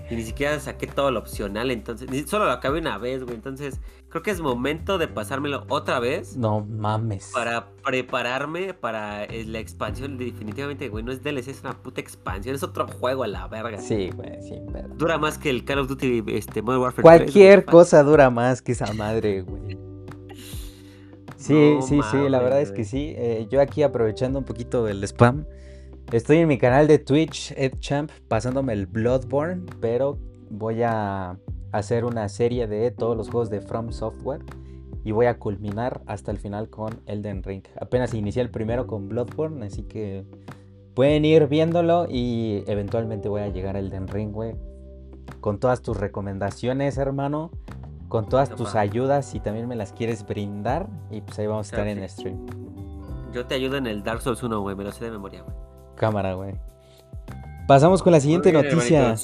[0.09, 2.09] Y ni siquiera saqué todo lo opcional, entonces.
[2.27, 3.35] Solo lo acabé una vez, güey.
[3.35, 6.35] Entonces, creo que es momento de pasármelo otra vez.
[6.35, 7.29] No mames.
[7.33, 10.17] Para prepararme para eh, la expansión.
[10.17, 11.03] Definitivamente, güey.
[11.03, 12.55] No es DLC, es una puta expansión.
[12.55, 13.79] Es otro juego a la verga.
[13.79, 14.87] Sí, güey, sí, pero...
[14.89, 17.71] Dura más que el Call of Duty este, Modern Warfare 3, Cualquier güey.
[17.71, 19.77] cosa dura más que esa madre, güey.
[21.37, 23.13] Sí, No sí, sí, la verdad es que sí.
[23.15, 25.45] Eh, yo aquí aprovechando un poquito el spam.
[26.11, 30.17] Estoy en mi canal de Twitch, EdChamp, pasándome el Bloodborne, pero
[30.49, 31.37] voy a
[31.71, 34.41] hacer una serie de todos los juegos de From Software
[35.03, 37.61] y voy a culminar hasta el final con Elden Ring.
[37.79, 40.25] Apenas inicié el primero con Bloodborne, así que
[40.95, 44.55] pueden ir viéndolo y eventualmente voy a llegar a Elden Ring, güey.
[45.41, 47.51] Con todas tus recomendaciones, hermano.
[48.07, 50.89] Con todas tus ayudas, si también me las quieres brindar.
[51.11, 52.47] Y pues ahí vamos a estar Claro en stream.
[53.31, 54.75] Yo te ayudo en el Dark Souls 1, güey.
[54.75, 55.68] Me lo sé de memoria, güey.
[55.99, 56.55] Cámara, güey.
[57.67, 59.15] Pasamos con la siguiente bien, noticia.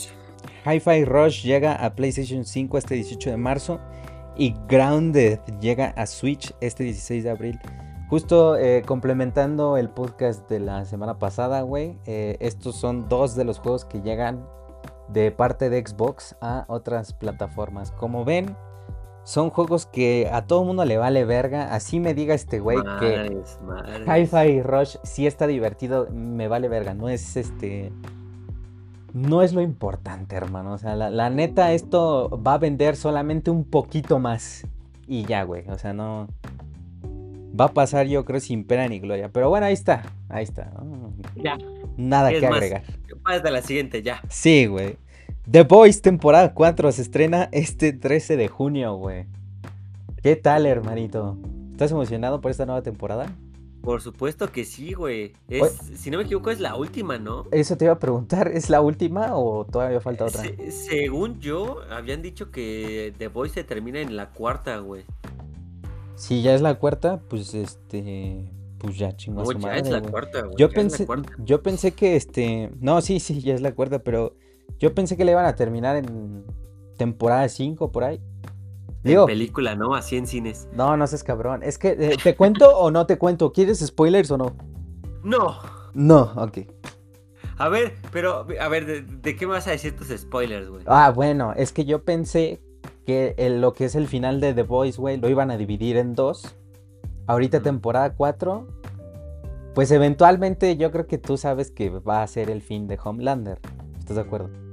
[0.66, 3.80] Hi-Fi Rush llega a PlayStation 5 este 18 de marzo.
[4.38, 7.60] Y Grounded llega a Switch este 16 de abril.
[8.10, 11.98] Justo eh, complementando el podcast de la semana pasada, güey.
[12.06, 14.46] eh, estos son dos de los juegos que llegan
[15.08, 17.92] de parte de Xbox a otras plataformas.
[17.92, 18.56] Como ven,
[19.26, 21.74] son juegos que a todo mundo le vale verga.
[21.74, 23.36] Así me diga este güey que
[24.06, 26.94] Hi-Fi Rush sí está divertido, me vale verga.
[26.94, 27.92] No es este.
[29.14, 30.74] No es lo importante, hermano.
[30.74, 34.68] O sea, la, neta, esto va a vender solamente un poquito más.
[35.08, 35.68] Y ya, güey.
[35.70, 36.28] O sea, no.
[37.60, 39.30] Va a pasar, yo creo, sin pena ni gloria.
[39.30, 40.04] Pero bueno, ahí está.
[40.30, 40.72] Ahí está.
[41.36, 41.58] Ya.
[41.98, 42.84] Nada que agregar.
[43.24, 44.22] Pasa la siguiente, ya.
[44.30, 44.98] Sí, güey.
[45.50, 49.28] The Boys temporada 4 se estrena este 13 de junio, güey.
[50.24, 51.38] ¿Qué tal, hermanito?
[51.72, 53.32] ¿Estás emocionado por esta nueva temporada?
[53.84, 55.34] Por supuesto que sí, güey.
[55.96, 57.46] si no me equivoco, es la última, ¿no?
[57.52, 60.44] Eso te iba a preguntar, ¿es la última o todavía falta otra?
[60.72, 65.04] según yo, habían dicho que The Boys se termina en la cuarta, güey.
[66.16, 68.50] Si ya es la cuarta, pues este.
[68.80, 70.56] Pues ya chingó no, ya es la cuarta, güey.
[70.58, 71.06] Yo pensé,
[71.44, 72.72] yo pensé que este.
[72.80, 74.36] No, sí, sí, ya es la cuarta, pero
[74.80, 76.44] yo pensé que le iban a terminar en
[76.98, 78.22] temporada 5 por ahí.
[79.04, 79.94] Digo, película, ¿no?
[79.94, 80.68] Así en cines.
[80.74, 81.62] No, no seas cabrón.
[81.62, 83.54] Es que, eh, ¿te cuento o no te cuento?
[83.54, 84.56] ¿Quieres spoilers o no?
[85.24, 85.60] No.
[85.94, 86.60] No, ok.
[87.58, 90.84] A ver, pero, a ver, ¿de, qué me vas a decir tus spoilers, güey?
[90.88, 92.60] Ah, bueno, es que yo pensé
[93.06, 96.16] que lo que es el final de The Boys, güey, lo iban a dividir en
[96.16, 96.56] dos.
[97.28, 98.68] Ahorita temporada 4.
[99.74, 103.60] Pues eventualmente yo creo que tú sabes que va a ser el fin de Homelander.
[104.00, 104.65] ¿Estás de acuerdo?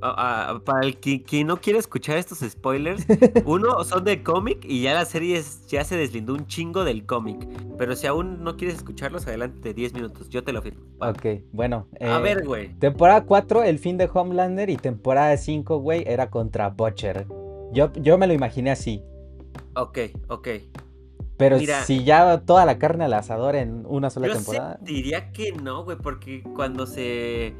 [0.00, 3.06] Para el que, no quiere escuchar estos spoilers,
[3.44, 7.46] uno son de cómic y ya la serie ya se deslindó un chingo del cómic.
[7.78, 10.84] Pero si aún no quieres escucharlos, adelante de 10 minutos, yo te lo firmo.
[11.00, 11.86] Ok, bueno.
[12.00, 12.74] a eh, ver, güey.
[12.78, 17.26] Temporada 4, el fin de Homelander, y temporada 5, güey, era contra Butcher.
[17.72, 19.02] Yo, yo me lo imaginé así.
[19.74, 20.48] Ok, ok.
[21.36, 24.78] Pero si ya toda la carne al asador en una sola temporada.
[24.80, 27.54] diría que no, güey, porque cuando se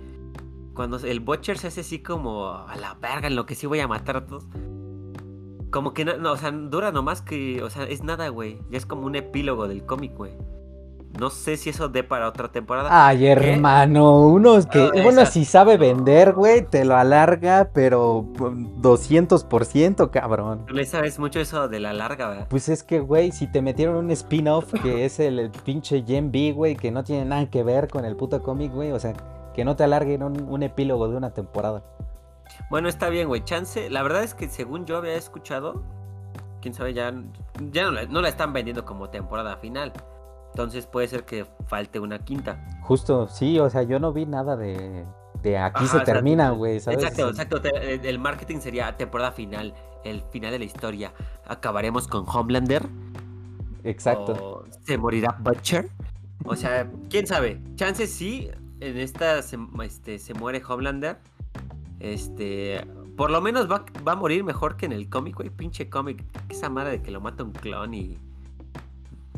[0.77, 3.81] cuando el Butcher se hace así como a la verga, en lo que sí voy
[3.81, 4.47] a matar a todos.
[5.71, 8.61] Como que no, o sea, dura nomás que, o sea, es nada, güey.
[8.71, 10.33] Ya es como un epílogo del cómic, güey.
[11.19, 12.91] No sé si eso dé para otra temporada.
[12.93, 20.67] Ay, hermano, uno que, bueno, si sabe vender, güey, te lo alarga, pero 200%, cabrón.
[20.71, 22.47] le sabes mucho eso de la larga, ¿verdad?
[22.51, 26.31] Pues es que, güey, si te metieron un spin-off que es el, el pinche Gen
[26.31, 29.15] B, güey, que no tiene nada que ver con el puto cómic, güey, o sea,
[29.57, 31.83] que no te alarguen un, epílogo de una temporada.
[32.69, 33.43] Bueno, está bien, güey.
[33.43, 33.89] Chance.
[33.89, 35.83] La verdad es que según yo había escuchado,
[36.61, 37.11] quién sabe, ya,
[37.73, 39.95] ya no, la, están vendiendo como temporada final.
[40.51, 42.63] Entonces puede ser que falte una quinta.
[42.83, 45.07] Justo, sí, o sea, yo no vi nada de,
[45.43, 47.61] de aquí se termina, güey, Exacto, exacto.
[47.65, 49.73] El marketing sería temporada final,
[50.05, 51.15] el final de la historia.
[51.47, 52.87] Acabaremos con Homelander.
[53.85, 54.67] Exacto.
[54.85, 55.89] se morirá Butcher.
[56.45, 57.63] O sea, quién sabe.
[57.77, 61.19] Chance sí, en esta se, este, se muere Homelander.
[62.01, 62.87] Este,
[63.17, 65.51] por lo menos va, va a morir mejor que en el cómic, güey.
[65.51, 66.23] Pinche cómic.
[66.49, 68.19] Esa madre de que lo mata un clon y.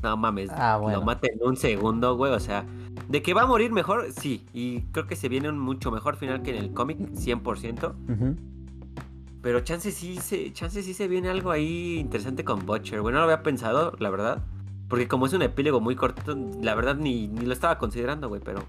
[0.02, 2.32] No mames, ah, lo mata en un segundo, güey.
[2.32, 2.64] O sea,
[3.08, 4.46] de que va a morir mejor, sí.
[4.52, 7.94] Y creo que se viene un mucho mejor final que en el cómic, 100%.
[9.42, 13.00] Pero chance sí, se, chance sí se viene algo ahí interesante con Butcher.
[13.00, 14.44] Bueno, no lo había pensado, la verdad.
[14.88, 18.40] Porque como es un epílogo muy corto, la verdad ni, ni lo estaba considerando, güey.
[18.44, 18.62] Pero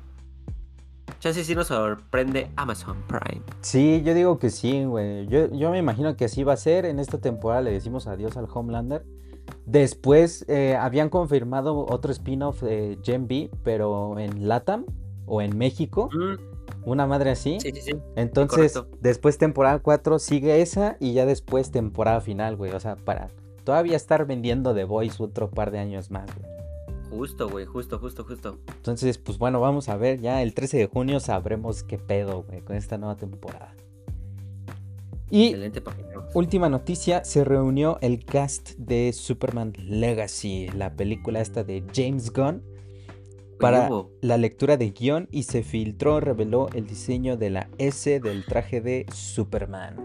[1.20, 3.44] Chance sí nos sorprende Amazon Prime.
[3.62, 5.28] Sí, yo digo que sí, güey.
[5.28, 6.86] Yo, yo, me imagino que así va a ser.
[6.86, 9.06] En esta temporada le decimos adiós al Homelander.
[9.66, 14.86] Después eh, habían confirmado otro spin-off de Gen B, pero en Latam
[15.26, 16.10] o en México.
[16.86, 17.60] Una madre así.
[17.60, 17.92] Sí, sí, sí.
[18.16, 22.72] Entonces, después temporada 4 sigue esa y ya después temporada final, güey.
[22.72, 23.28] O sea, para
[23.66, 26.59] todavía estar vendiendo The Voice otro par de años más, güey.
[27.10, 28.60] Justo, güey, justo, justo, justo.
[28.68, 32.62] Entonces, pues bueno, vamos a ver, ya el 13 de junio sabremos qué pedo, güey,
[32.62, 33.76] con esta nueva temporada.
[35.32, 35.56] Y
[36.34, 42.64] última noticia, se reunió el cast de Superman Legacy, la película esta de James Gunn,
[43.60, 43.90] para
[44.22, 48.82] la lectura de guion y se filtró, reveló el diseño de la S del traje
[48.82, 49.98] de Superman.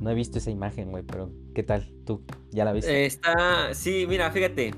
[0.00, 1.92] No he visto esa imagen, güey, pero ¿qué tal?
[2.04, 3.04] ¿Tú ya la viste?
[3.04, 4.72] Está, sí, mira, fíjate,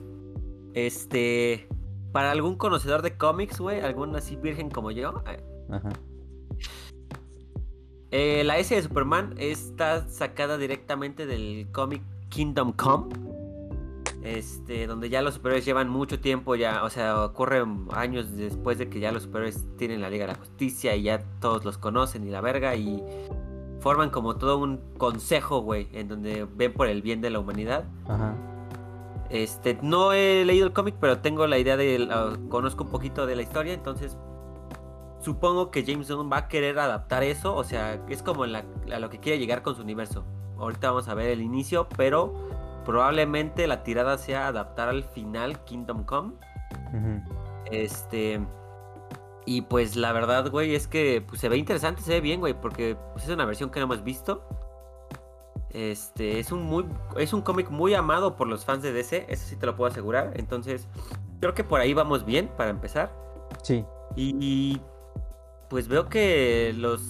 [0.75, 1.69] este.
[2.13, 5.23] Para algún conocedor de cómics, güey, algún así virgen como yo.
[5.27, 5.89] Eh, Ajá.
[8.11, 13.15] Eh, la S de Superman está sacada directamente del cómic Kingdom Come.
[14.23, 18.89] Este, donde ya los superhéroes llevan mucho tiempo ya, o sea, ocurren años después de
[18.89, 22.25] que ya los superhéroes tienen la Liga de la Justicia y ya todos los conocen
[22.25, 23.03] y la verga y
[23.81, 27.85] forman como todo un consejo, güey, en donde ven por el bien de la humanidad.
[28.07, 28.37] Ajá.
[29.33, 32.07] Este, no he leído el cómic, pero tengo la idea de.
[32.51, 34.19] conozco un poquito de la historia, entonces.
[35.21, 38.99] supongo que James Gunn va a querer adaptar eso, o sea, es como la, a
[38.99, 40.27] lo que quiere llegar con su universo.
[40.59, 42.35] Ahorita vamos a ver el inicio, pero
[42.85, 46.35] probablemente la tirada sea adaptar al final Kingdom Come.
[47.71, 48.39] Este.
[49.47, 52.53] Y pues la verdad, güey, es que pues, se ve interesante, se ve bien, güey,
[52.53, 54.47] porque pues, es una versión que no hemos visto.
[55.73, 56.85] Este, es un muy
[57.17, 59.91] es un cómic muy amado por los fans de DC, eso sí te lo puedo
[59.91, 60.33] asegurar.
[60.35, 60.87] Entonces,
[61.41, 63.13] creo que por ahí vamos bien para empezar.
[63.63, 63.85] Sí.
[64.17, 64.81] Y,
[65.71, 67.03] pues veo que los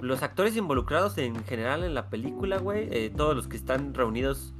[0.00, 4.52] los actores involucrados en general en la película, güey, eh, todos los que están reunidos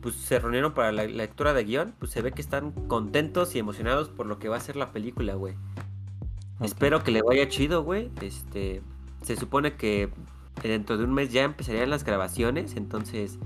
[0.00, 3.58] pues se reunieron para la, lectura de guion, pues se ve que están contentos y
[3.58, 5.54] emocionados por lo que va a ser la película, güey.
[6.60, 8.10] Espero que le vaya chido, güey.
[8.20, 8.82] Este,
[9.22, 10.10] se supone que
[10.62, 13.38] dentro de un mes ya empezarían las grabaciones, entonces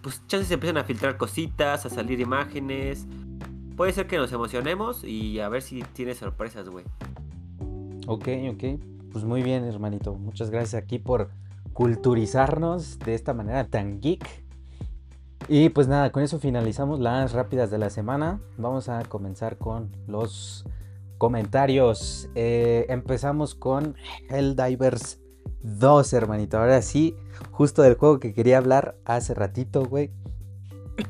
[0.00, 3.06] pues chances se empiezan a filtrar cositas, a salir imágenes.
[3.76, 6.84] Puede ser que nos emocionemos y a ver si tiene sorpresas, güey.
[8.06, 8.80] Ok, ok.
[9.12, 10.14] Pues muy bien, hermanito.
[10.14, 11.30] Muchas gracias aquí por
[11.72, 14.24] culturizarnos de esta manera tan geek.
[15.48, 18.40] Y pues nada, con eso finalizamos las rápidas de la semana.
[18.58, 20.64] Vamos a comenzar con los
[21.18, 22.28] comentarios.
[22.34, 23.96] Eh, empezamos con
[24.28, 25.21] Helldivers
[25.62, 26.58] 2, hermanito.
[26.58, 27.16] Ahora sí,
[27.50, 30.10] justo del juego que quería hablar hace ratito, güey.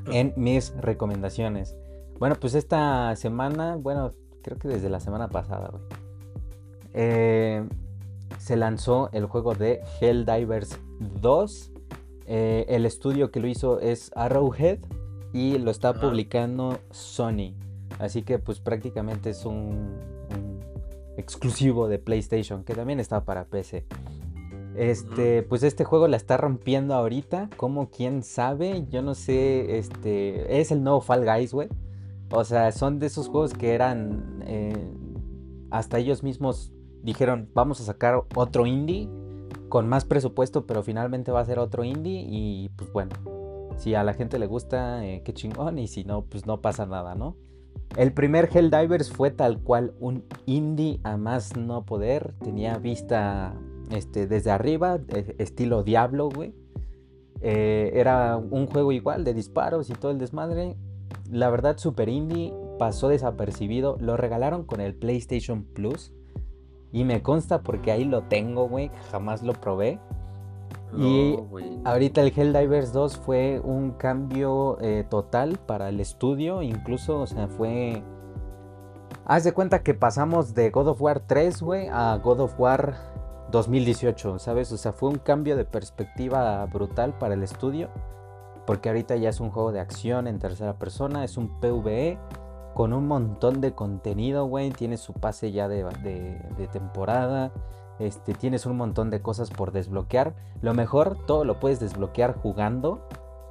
[0.06, 1.76] En mis recomendaciones.
[2.18, 5.82] Bueno, pues esta semana, bueno, creo que desde la semana pasada, güey.
[6.94, 7.66] Eh,
[8.38, 10.78] se lanzó el juego de Helldivers
[11.20, 11.72] 2
[12.26, 14.78] eh, el estudio que lo hizo es Arrowhead
[15.32, 17.54] y lo está publicando Sony.
[17.98, 19.98] Así que pues prácticamente es un,
[21.16, 23.84] exclusivo de PlayStation que también está para PC.
[24.76, 30.60] Este, pues este juego la está rompiendo ahorita, como quién sabe, yo no sé, este,
[30.60, 31.68] es el nuevo Fall Guys, güey.
[32.30, 34.90] O sea, son de esos juegos que eran, eh,
[35.70, 39.08] hasta ellos mismos dijeron, vamos a sacar otro indie
[39.68, 43.10] con más presupuesto, pero finalmente va a ser otro indie y pues bueno,
[43.76, 46.86] si a la gente le gusta, eh, qué chingón, y si no, pues no pasa
[46.86, 47.36] nada, ¿no?
[47.96, 53.54] El primer Helldivers fue tal cual un indie a más no poder, tenía vista
[53.90, 55.00] este, desde arriba,
[55.38, 56.54] estilo Diablo, güey.
[57.42, 60.76] Eh, era un juego igual de disparos y todo el desmadre.
[61.30, 63.96] La verdad, super indie, pasó desapercibido.
[64.00, 66.12] Lo regalaron con el PlayStation Plus.
[66.92, 68.90] Y me consta porque ahí lo tengo, güey.
[69.10, 69.98] Jamás lo probé.
[70.96, 71.38] y
[71.84, 76.62] ahorita el Helldivers 2 fue un cambio eh, total para el estudio.
[76.62, 78.02] Incluso, o sea, fue.
[79.24, 83.11] Haz de cuenta que pasamos de God of War 3, güey, a God of War
[83.52, 84.72] 2018, ¿sabes?
[84.72, 87.90] O sea, fue un cambio de perspectiva brutal para el estudio.
[88.66, 92.18] Porque ahorita ya es un juego de acción en tercera persona, es un PvE
[92.74, 94.70] con un montón de contenido, güey.
[94.70, 95.84] Tienes su pase ya de,
[96.72, 97.52] temporada.
[97.98, 100.34] Este, tienes un montón de cosas por desbloquear.
[100.60, 103.06] Lo mejor, todo lo puedes desbloquear jugando.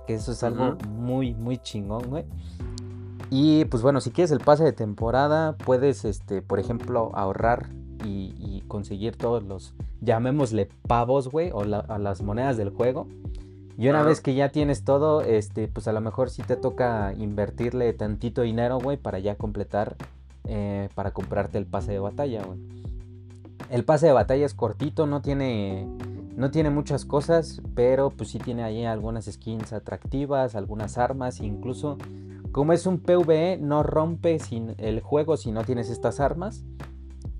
[0.07, 2.25] Que eso es algo muy, muy chingón, güey.
[3.29, 7.69] Y pues bueno, si quieres el pase de temporada, puedes, este, por ejemplo, ahorrar
[8.05, 13.07] y, conseguir todos los, llamémosle pavos, güey, o a las monedas del juego.
[13.77, 17.13] Y una vez que ya tienes todo, este, pues a lo mejor sí te toca
[17.17, 19.95] invertirle tantito dinero, güey, para ya completar,
[20.47, 22.59] eh, para comprarte el pase de batalla, güey.
[23.69, 25.87] El pase de batalla es cortito, no tiene,
[26.35, 31.97] no tiene muchas cosas, pero pues sí tiene ahí algunas skins atractivas, algunas armas, incluso
[32.51, 36.65] como es un PvE, no rompe sin el juego si no tienes estas armas.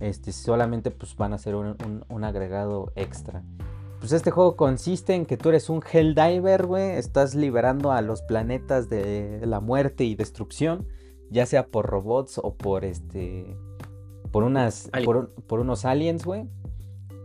[0.02, 3.44] Este, solamente pues van a ser un agregado extra.
[4.02, 6.98] Pues este juego consiste en que tú eres un Helldiver, güey.
[6.98, 10.88] Estás liberando a los planetas de la muerte y destrucción.
[11.30, 13.56] Ya sea por robots o por este.
[14.32, 14.90] Por unas.
[15.06, 16.50] Por, unos aliens, güey.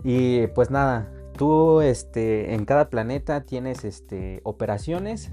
[0.05, 1.11] Y pues nada.
[1.39, 2.53] Tú, este.
[2.53, 4.43] En cada planeta tienes este.
[4.45, 5.33] operaciones.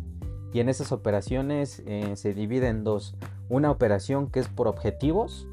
[0.53, 3.17] Y en esas operaciones eh, se divide en dos.
[3.49, 5.45] Una operación que es por objetivos.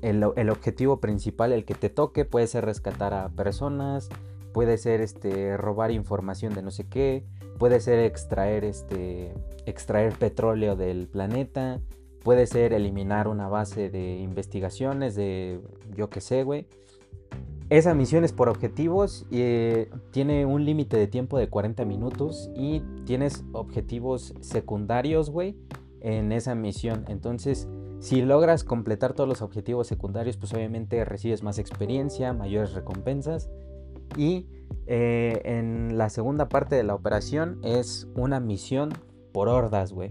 [0.00, 4.08] El, objetivo principal, el que te toque, puede ser rescatar a personas
[4.52, 7.24] puede ser este, robar información de no sé qué,
[7.58, 9.32] puede ser extraer, este,
[9.66, 11.80] extraer petróleo del planeta,
[12.22, 15.60] puede ser eliminar una base de investigaciones de
[15.96, 16.66] yo qué sé, güey.
[17.70, 22.80] Esa misión es por objetivos y tiene un límite de tiempo de 40 minutos y
[23.06, 25.56] tienes objetivos secundarios, güey,
[26.00, 27.06] en esa misión.
[27.08, 27.68] Entonces,
[28.02, 33.48] si logras completar todos los objetivos secundarios, pues obviamente recibes más experiencia, mayores recompensas
[34.16, 34.48] y
[34.88, 38.90] eh, en la segunda parte de la operación es una misión
[39.32, 40.08] por hordas, güey.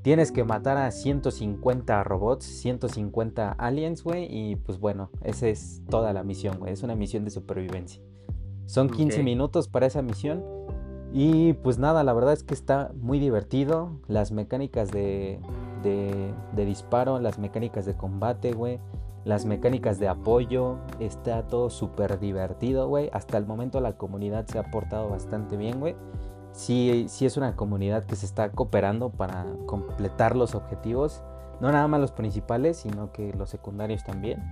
[0.00, 4.26] Tienes que matar a 150 robots, 150 aliens, güey.
[4.30, 6.72] Y pues bueno, esa es toda la misión, güey.
[6.72, 8.02] Es una misión de supervivencia.
[8.64, 10.42] Son 15 minutos para esa misión.
[11.12, 14.00] Y pues nada, la verdad es que está muy divertido.
[14.08, 15.38] Las mecánicas de,
[15.82, 18.78] de, disparo, las mecánicas de combate, güey.
[19.24, 20.78] Las mecánicas de apoyo.
[20.98, 23.10] Está todo súper divertido, güey.
[23.12, 25.94] Hasta el momento la comunidad se ha portado bastante bien, güey
[26.52, 31.22] sí, es una comunidad que se está cooperando para completar los objetivos,
[31.60, 34.42] no nada más los principales, sino que los secundarios también.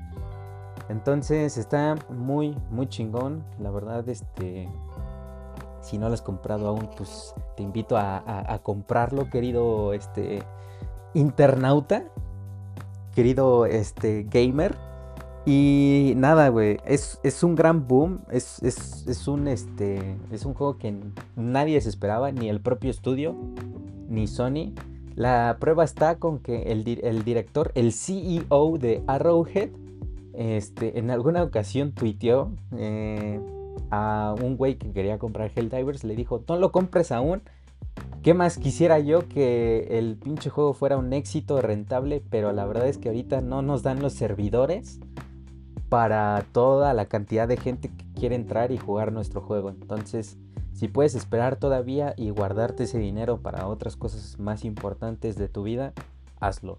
[0.88, 3.44] Entonces está muy, muy chingón.
[3.58, 4.68] La verdad, este,
[5.80, 10.42] si no lo has comprado aún, pues te invito a, comprarlo, querido este,
[11.14, 12.04] internauta,
[13.14, 14.76] querido este, gamer.
[15.46, 18.60] Y nada, güey, es, un gran boom, es,
[19.26, 20.94] un, este, es un juego que
[21.36, 23.34] nadie se esperaba, ni el propio estudio,
[24.08, 24.74] ni Sony.
[25.14, 29.70] La prueba está con que el, director, el CEO de Arrowhead,
[30.34, 33.40] este, en alguna ocasión tuiteó eh,
[33.90, 37.42] a un güey que quería comprar Helldivers, le dijo, no lo compres aún.
[38.22, 42.22] ¿Qué más quisiera yo que el pinche juego fuera un éxito rentable?
[42.30, 44.98] Pero la verdad es que ahorita no nos dan los servidores
[45.88, 49.70] para toda la cantidad de gente que quiere entrar y jugar nuestro juego.
[49.70, 50.36] Entonces,
[50.74, 55.62] si puedes esperar todavía y guardarte ese dinero para otras cosas más importantes de tu
[55.62, 55.92] vida,
[56.40, 56.78] hazlo.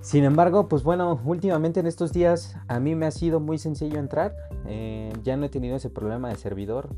[0.00, 3.98] Sin embargo, pues bueno, últimamente en estos días a mí me ha sido muy sencillo
[3.98, 4.34] entrar.
[4.66, 6.90] Eh, ya no he tenido ese problema de servidor.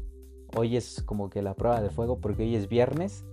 [0.57, 3.25] Hoy es como que la prueba de fuego porque hoy es viernes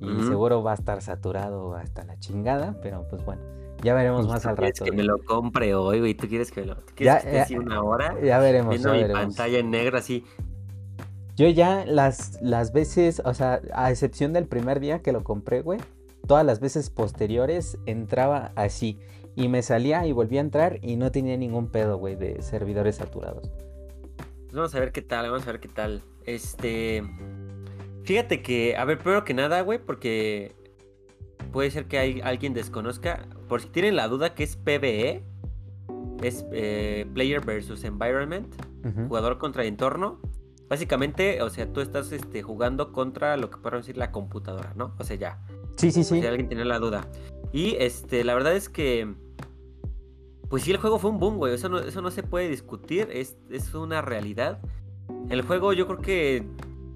[0.00, 3.42] y seguro va a estar saturado hasta la chingada, pero pues bueno.
[3.82, 4.84] Ya veremos más al rato.
[4.84, 6.14] que me lo compre hoy, güey.
[6.14, 8.14] ¿Tú quieres que me lo ¿tú quieres que esté una hora?
[8.22, 8.70] Ya veremos.
[8.70, 10.24] Viendo mi pantalla en negro así.
[11.36, 15.62] Yo ya las, las veces, o sea, a excepción del primer día que lo compré,
[15.62, 15.80] güey,
[16.26, 18.98] todas las veces posteriores entraba así.
[19.36, 22.96] Y me salía y volvía a entrar y no tenía ningún pedo, güey, de servidores
[22.96, 23.50] saturados.
[24.50, 26.02] Pues vamos a ver qué tal, vamos a ver qué tal.
[26.26, 27.04] Este.
[28.02, 30.56] Fíjate que, a ver, primero que nada, güey, porque
[31.52, 33.28] puede ser que hay, alguien desconozca.
[33.48, 35.22] Por si tienen la duda que es PvE,
[36.20, 38.52] es eh, Player versus Environment,
[39.06, 40.20] jugador contra entorno.
[40.68, 44.96] Básicamente, o sea, tú estás este, jugando contra lo que podemos decir la computadora, ¿no?
[44.98, 45.46] O sea, ya.
[45.76, 46.20] Sí, sí, sí.
[46.20, 47.06] Si alguien tiene la duda.
[47.52, 49.14] Y este, la verdad es que.
[50.50, 51.54] Pues sí, el juego fue un boom, güey.
[51.54, 53.08] Eso no, eso no se puede discutir.
[53.10, 54.60] Es, es una realidad.
[55.30, 56.44] El juego, yo creo que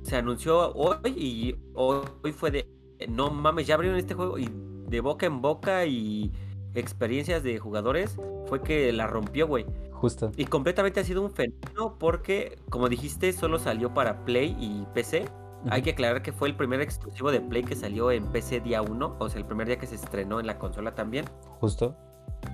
[0.02, 2.68] se anunció hoy y hoy fue de
[3.08, 4.50] no mames, ya abrieron este juego y
[4.88, 6.32] de boca en boca y
[6.74, 9.66] experiencias de jugadores fue que la rompió, güey.
[9.92, 10.32] Justo.
[10.36, 15.26] Y completamente ha sido un fenómeno porque, como dijiste, solo salió para Play y PC.
[15.70, 18.82] Hay que aclarar que fue el primer exclusivo de Play que salió en PC día
[18.82, 21.24] 1, o sea, el primer día que se estrenó en la consola también.
[21.60, 21.96] Justo.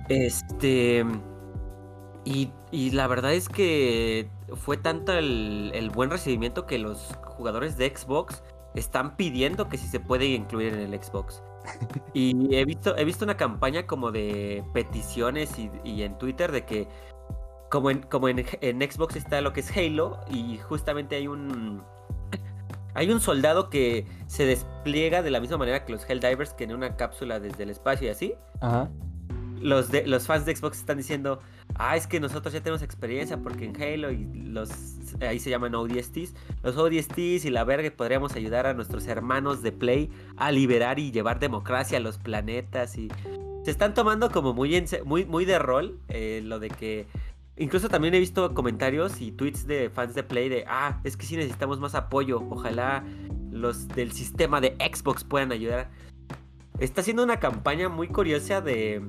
[0.09, 1.05] Este.
[2.23, 7.77] Y, y la verdad es que fue tanto el, el buen recibimiento que los jugadores
[7.77, 8.43] de Xbox
[8.75, 11.43] están pidiendo que si se puede incluir en el Xbox.
[12.13, 16.87] Y he visto, he visto una campaña como de peticiones y, en Twitter de que
[17.69, 21.83] como, en, como en, Xbox está lo que es Halo y justamente hay un...
[22.93, 26.73] Hay un soldado que se despliega de la misma manera que los Helldivers, que en
[26.73, 28.35] una cápsula desde el espacio y así.
[28.59, 28.91] Ajá.
[29.61, 31.39] Los, de, los fans de Xbox están diciendo,
[31.75, 34.69] ah, es que nosotros ya tenemos experiencia porque en Halo y los
[35.21, 36.33] ahí se llaman ODSTs,
[36.63, 41.11] los ODSTs y la verga podríamos ayudar a nuestros hermanos de Play a liberar y
[41.11, 43.09] llevar democracia a los planetas y
[43.63, 47.05] se están tomando como muy muy muy de rol eh, lo de que
[47.57, 51.25] incluso también he visto comentarios y tweets de fans de Play de ah, es que
[51.25, 53.03] sí necesitamos más apoyo, ojalá
[53.51, 55.89] los del sistema de Xbox puedan ayudar.
[56.79, 59.01] Está haciendo una campaña muy curiosa de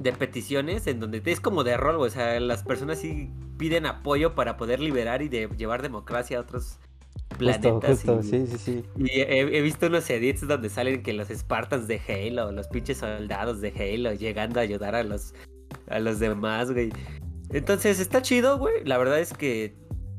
[0.00, 4.34] de peticiones en donde es como de rol, o sea, las personas sí piden apoyo
[4.34, 6.78] para poder liberar y de llevar democracia a otros
[7.38, 8.04] planetas.
[8.04, 8.84] y, sí, sí, sí.
[8.96, 13.60] Y he, visto unos edits donde salen que los Spartans de Halo, los pinches soldados
[13.60, 15.34] de Halo, llegando a ayudar a los,
[15.88, 16.90] a los demás, güey.
[17.50, 18.84] Entonces está chido, güey.
[18.84, 19.74] La verdad es que,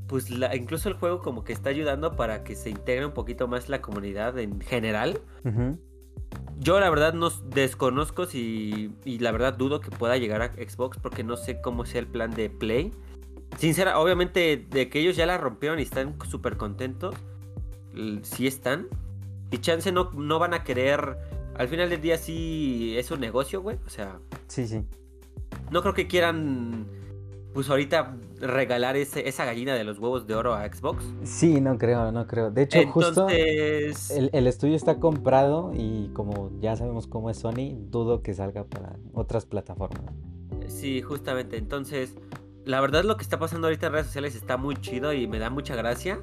[0.07, 3.47] pues, la, incluso el juego como que está ayudando para que se integre un poquito
[3.47, 5.19] más la comunidad en general.
[6.59, 10.97] Yo la verdad no desconozco si y la verdad dudo que pueda llegar a Xbox
[10.97, 12.91] porque no sé cómo sea el plan de Play.
[13.57, 17.15] Sincera, obviamente de que ellos ya la rompieron y están súper contentos.
[18.23, 18.87] Sí están.
[19.51, 21.17] Y chance no, no van a querer.
[21.55, 23.77] Al final del día sí es un negocio, güey.
[23.85, 24.19] O sea.
[24.47, 24.83] Sí, sí.
[25.69, 26.87] No creo que quieran
[27.53, 31.03] pues ahorita regalar ese, esa gallina de los huevos de oro a Xbox.
[31.23, 32.51] Sí, no creo, no creo.
[32.51, 33.93] De hecho, justo el,
[34.33, 38.95] el, estudio está comprado y como ya sabemos cómo es Sony, dudo que salga para
[39.13, 40.13] otras plataformas.
[40.67, 41.57] Sí, justamente.
[41.57, 42.15] Entonces,
[42.65, 45.39] la verdad lo que está pasando ahorita en redes sociales está muy chido y me
[45.39, 46.21] da mucha gracia.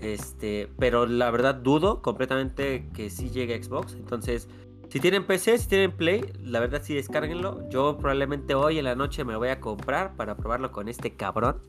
[0.00, 3.94] Este, pero la verdad dudo completamente que sí llegue a Xbox.
[3.94, 4.48] Entonces,
[4.90, 7.68] si tienen PC, si tienen Play, la verdad sí descárguenlo.
[7.70, 11.14] Yo probablemente hoy en la noche me lo voy a comprar para probarlo con este
[11.14, 11.62] cabrón.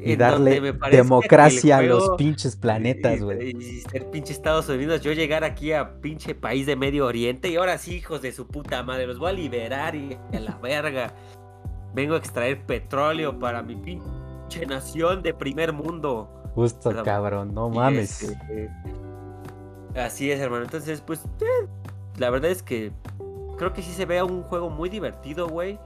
[0.00, 0.60] Y darle
[0.90, 3.50] democracia a los pinches planetas, güey.
[3.60, 7.56] Y, ser pinche Estados Unidos, yo llegar aquí a pinche país de Medio Oriente y
[7.56, 11.14] ahora sí, hijos de su puta madre, los voy a liberar y a la verga.
[11.92, 16.30] Vengo a extraer petróleo para mi pinche nación de primer mundo.
[16.54, 18.22] Justo, cabrón, no mames.
[18.22, 18.70] Este,
[19.96, 20.64] así es, hermano.
[20.64, 21.68] Entonces, pues, eh,
[22.16, 22.92] la verdad es que
[23.58, 25.78] creo que sí se vea un juego muy divertido, güey.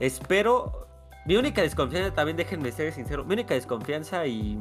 [0.00, 0.86] Espero.
[1.24, 4.58] Mi única desconfianza, también déjenme ser sincero, mi única desconfianza y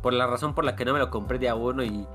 [0.00, 2.06] por la razón por la que no me lo compré de a uno y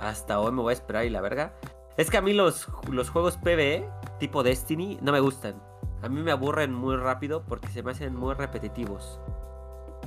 [0.00, 1.52] hasta hoy me voy a esperar y la verga,
[1.96, 3.86] es que a mí los, los juegos PvE
[4.18, 5.62] tipo Destiny no me gustan.
[6.02, 9.20] A mí me aburren muy rápido porque se me hacen muy repetitivos.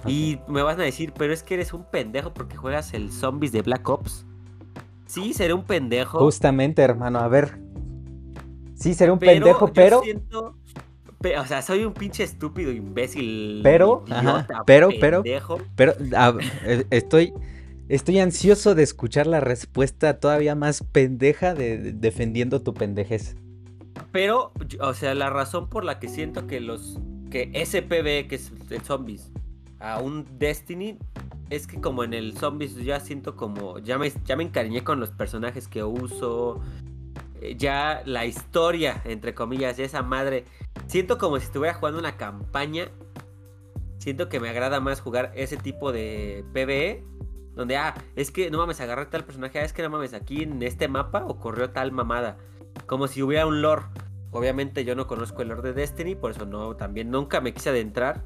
[0.05, 3.51] Y me van a decir, pero es que eres un pendejo porque juegas el zombies
[3.51, 4.26] de Black Ops.
[5.07, 6.19] Sí, seré un pendejo.
[6.19, 7.59] Justamente, hermano, a ver.
[8.75, 10.01] Sí, seré un pendejo, pero.
[10.01, 10.55] Siento...
[11.39, 13.61] O sea, soy un pinche estúpido, imbécil.
[13.63, 14.05] Pero,
[14.67, 15.23] pero, pero,
[15.75, 15.93] pero,
[16.63, 17.33] eh, estoy,
[17.89, 23.35] estoy ansioso de escuchar la respuesta todavía más pendeja de, defendiendo tu pendejez.
[24.11, 26.99] Pero, o sea, la razón por la que siento que los,
[27.31, 29.31] que SPB, que es el zombies,
[29.79, 30.99] a un Destiny
[31.49, 34.99] es que como en el Zombies ya siento como ya me, ya me encariñé con
[34.99, 36.61] los personajes que uso
[37.41, 40.45] eh, ya la historia entre comillas esa madre
[40.87, 42.89] siento como si estuviera jugando una campaña
[43.97, 47.03] siento que me agrada más jugar ese tipo de PvE
[47.55, 50.43] donde ah es que no mames agarré tal personaje ah, es que no mames aquí
[50.43, 52.37] en este mapa ocurrió tal mamada
[52.85, 53.83] como si hubiera un lore
[54.31, 57.69] obviamente yo no conozco el lore de Destiny por eso no también nunca me quise
[57.69, 58.23] adentrar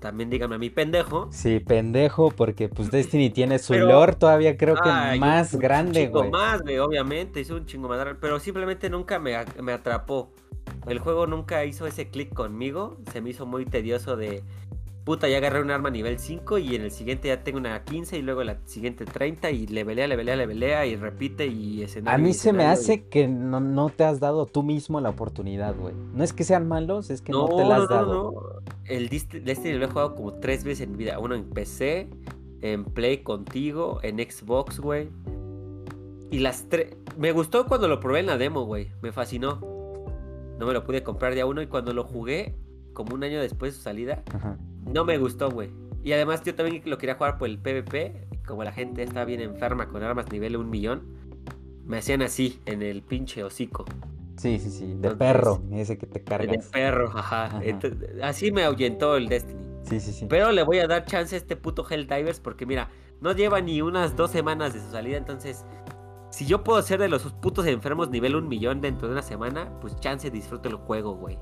[0.00, 1.28] también díganme a mí pendejo.
[1.30, 6.30] Sí, pendejo, porque pues Destiny tiene su lore todavía creo que más grande, güey.
[6.30, 10.32] más, güey, obviamente, hizo un chingo más pero simplemente nunca me, me atrapó.
[10.86, 14.42] El juego nunca hizo ese clic conmigo, se me hizo muy tedioso de
[15.08, 18.18] puta, ya agarré un arma nivel 5 y en el siguiente ya tengo una 15
[18.18, 21.80] y luego la siguiente 30 y le velea, le velea, le velea y repite y
[21.80, 22.14] escenario.
[22.14, 25.94] A mí se me hace que no, te has dado tú mismo la oportunidad, güey.
[26.12, 28.32] No es que sean malos, es que no, te la has dado.
[28.32, 28.72] No, no.
[28.84, 31.18] El Destiny lo he jugado como tres veces en mi vida.
[31.18, 32.10] Uno en PC,
[32.60, 35.08] en Play contigo, en Xbox, güey.
[36.30, 36.98] Y las tres...
[37.16, 38.92] Me gustó cuando lo probé en la demo, güey.
[39.00, 39.58] Me fascinó.
[40.58, 42.56] No me lo pude comprar de a uno y cuando lo jugué,
[42.92, 44.58] como un año después de su salida, Ajá
[44.92, 45.70] no me gustó, güey.
[46.02, 48.28] Y además yo también lo quería jugar por el PvP.
[48.46, 51.02] Como la gente está bien enferma con armas nivel un millón,
[51.84, 53.84] me hacían así, en el pinche hocico.
[54.38, 56.50] Sí, sí, sí, de perro, ese que te cargas.
[56.66, 57.60] De perro, ajá.
[58.22, 59.60] así me ahuyentó el Destiny.
[59.82, 60.26] Sí, sí, sí.
[60.28, 62.88] Pero le voy a dar chance a este puto Helldivers porque mira,
[63.20, 65.64] no lleva ni unas dos semanas de su salida, entonces
[66.30, 69.72] si yo puedo ser de los putos enfermos nivel un millón dentro de una semana,
[69.80, 71.38] pues chance disfruto el juego, güey.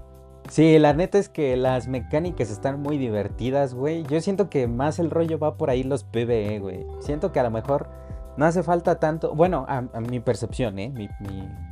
[0.49, 4.05] Sí, la neta es que las mecánicas están muy divertidas, güey.
[4.05, 6.87] Yo siento que más el rollo va por ahí los PvE, güey.
[7.01, 7.89] Siento que a lo mejor
[8.37, 9.35] no hace falta tanto.
[9.35, 10.93] Bueno, a, mi percepción, ¿eh?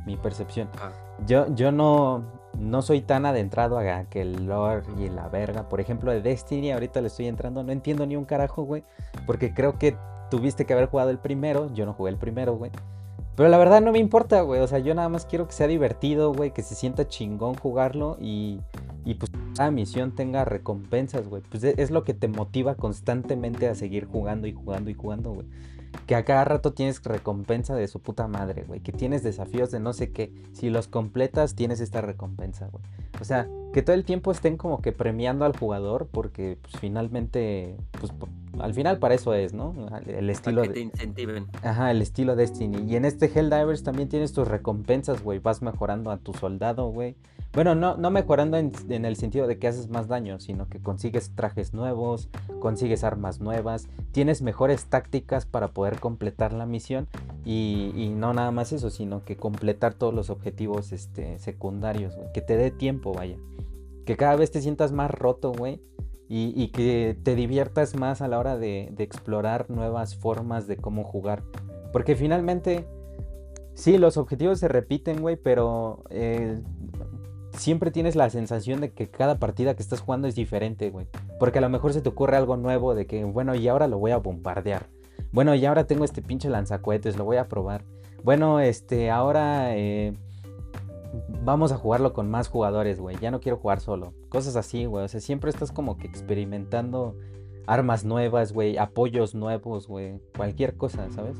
[0.05, 0.69] Mi, percepción.
[0.81, 0.91] Ah.
[1.25, 2.25] Yo, yo no,
[2.57, 5.69] no soy tan adentrado a que el lore y la verga.
[5.69, 7.63] Por ejemplo, de Destiny, ahorita le estoy entrando.
[7.63, 8.83] No entiendo ni un carajo, güey.
[9.25, 9.95] Porque creo que
[10.29, 11.73] tuviste que haber jugado el primero.
[11.73, 12.71] Yo no jugué el primero, güey.
[13.35, 14.61] Pero la verdad no me importa, güey.
[14.61, 16.51] O sea, yo nada más quiero que sea divertido, güey.
[16.51, 18.17] Que se sienta chingón jugarlo.
[18.21, 18.61] Y,
[19.03, 21.43] y pues cada misión tenga recompensas, güey.
[21.49, 25.33] Pues e, es lo que te motiva constantemente a seguir jugando y jugando y jugando,
[25.33, 25.47] güey.
[26.07, 28.79] Que a cada rato tienes recompensa de su puta madre, güey.
[28.79, 30.33] Que tienes desafíos de no sé qué.
[30.53, 32.83] Si los completas, tienes esta recompensa, güey.
[33.19, 36.07] O sea, que todo el tiempo estén como que premiando al jugador.
[36.07, 38.13] Porque pues finalmente, pues
[38.59, 39.73] al final para eso es, ¿no?
[40.05, 41.47] El estilo que te incentiven.
[41.63, 42.91] Ajá, el estilo Destiny.
[42.91, 45.39] Y en este Helldivers también tienes tus recompensas, güey.
[45.39, 47.15] Vas mejorando a tu soldado, güey.
[47.53, 51.31] Bueno, no, no mejorando en, el sentido de que haces más daño, sino que consigues
[51.35, 52.27] trajes nuevos,
[52.59, 57.07] consigues armas nuevas, tienes mejores tácticas para poder completar la misión
[57.45, 62.31] y, y no nada más eso, sino que completar todos los objetivos este, secundarios, güey.
[62.33, 63.37] Que te dé tiempo, vaya.
[64.05, 65.79] Que cada vez te sientas más roto, güey
[66.27, 71.43] y, que te diviertas más a la hora de, explorar nuevas formas de cómo jugar.
[71.91, 72.87] Porque finalmente,
[73.73, 76.61] sí, los objetivos se repiten, güey, pero eh,
[77.51, 81.07] siempre tienes la sensación de que cada partida que estás jugando es diferente, güey.
[81.39, 83.99] Porque a lo mejor se te ocurre algo nuevo de que, bueno, y ahora lo
[83.99, 84.87] voy a bombardear.
[85.31, 87.83] Bueno, y ahora tengo este pinche lanzacohetes, lo voy a probar.
[88.23, 90.13] Bueno, este, ahora eh,
[91.43, 93.17] vamos a jugarlo con más jugadores, güey.
[93.19, 94.13] Ya no quiero jugar solo.
[94.29, 95.05] Cosas así, güey.
[95.05, 97.15] O sea, siempre estás como que experimentando
[97.67, 100.19] armas nuevas, güey, apoyos nuevos, güey.
[100.35, 101.37] Cualquier cosa, ¿sabes?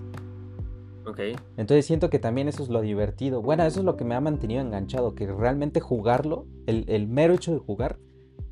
[1.05, 1.19] Ok.
[1.57, 3.41] Entonces siento que también eso es lo divertido.
[3.41, 7.33] Bueno, eso es lo que me ha mantenido enganchado, que realmente jugarlo, el, el mero
[7.33, 7.99] hecho de jugar,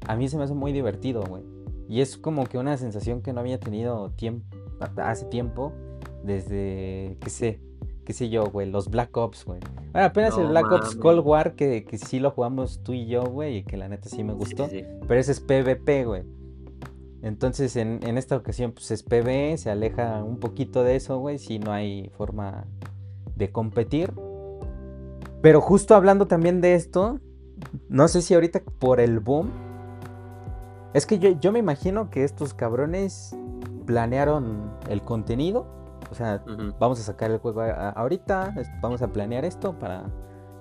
[0.07, 1.43] a mí se me hace muy divertido, güey.
[1.89, 4.45] Y es como que una sensación que no había tenido tiempo,
[4.97, 5.73] hace tiempo,
[6.23, 7.59] desde, qué sé,
[8.03, 9.59] qué sé yo, güey, los Black Ops, güey.
[9.91, 10.95] Bueno, apenas el Black Ops.
[10.95, 14.09] Cold War, que, que sí lo jugamos tú y yo, güey, y que la neta
[14.09, 14.67] sí me gustó.
[14.67, 14.85] Sí, sí.
[15.07, 16.23] Pero ese es PvP, güey.
[17.21, 21.39] Entonces, en, en esta ocasión, pues es PvE, se aleja un poquito de eso, güey,
[21.39, 22.65] si no hay forma
[23.35, 24.11] de competir.
[25.41, 27.19] Pero justo hablando también de esto,
[27.89, 29.51] no sé si ahorita por el boom.
[30.93, 33.35] Es que yo, yo me imagino que estos cabrones
[33.85, 35.65] planearon el contenido.
[36.13, 36.43] O sea,
[36.79, 40.03] vamos a sacar el juego a- a- ahorita, vamos a planear esto para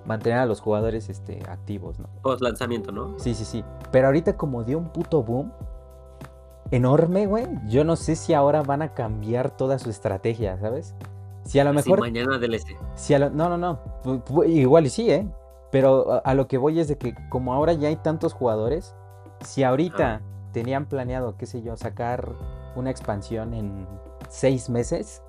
[0.07, 2.09] mantener a los jugadores este, activos, ¿no?
[2.23, 3.19] Post lanzamiento, ¿no?
[3.19, 3.63] Sí, sí, sí.
[3.91, 5.53] Pero ahorita como dio un puto boom
[6.71, 10.95] enorme, güey, yo no sé si ahora van a cambiar toda su estrategia, ¿sabes?
[11.45, 12.01] Si a lo mejor...
[12.01, 12.77] mañana DLC.
[12.95, 13.79] Si a lo- no, no, no.
[14.47, 15.29] Igual y sí, ¿eh?
[15.71, 18.95] Pero a, a lo que voy es de que como ahora ya hay tantos jugadores,
[19.41, 20.23] si ahorita
[20.53, 22.33] tenían planeado, qué sé yo, sacar
[22.77, 23.87] una expansión en
[24.29, 25.23] seis meses,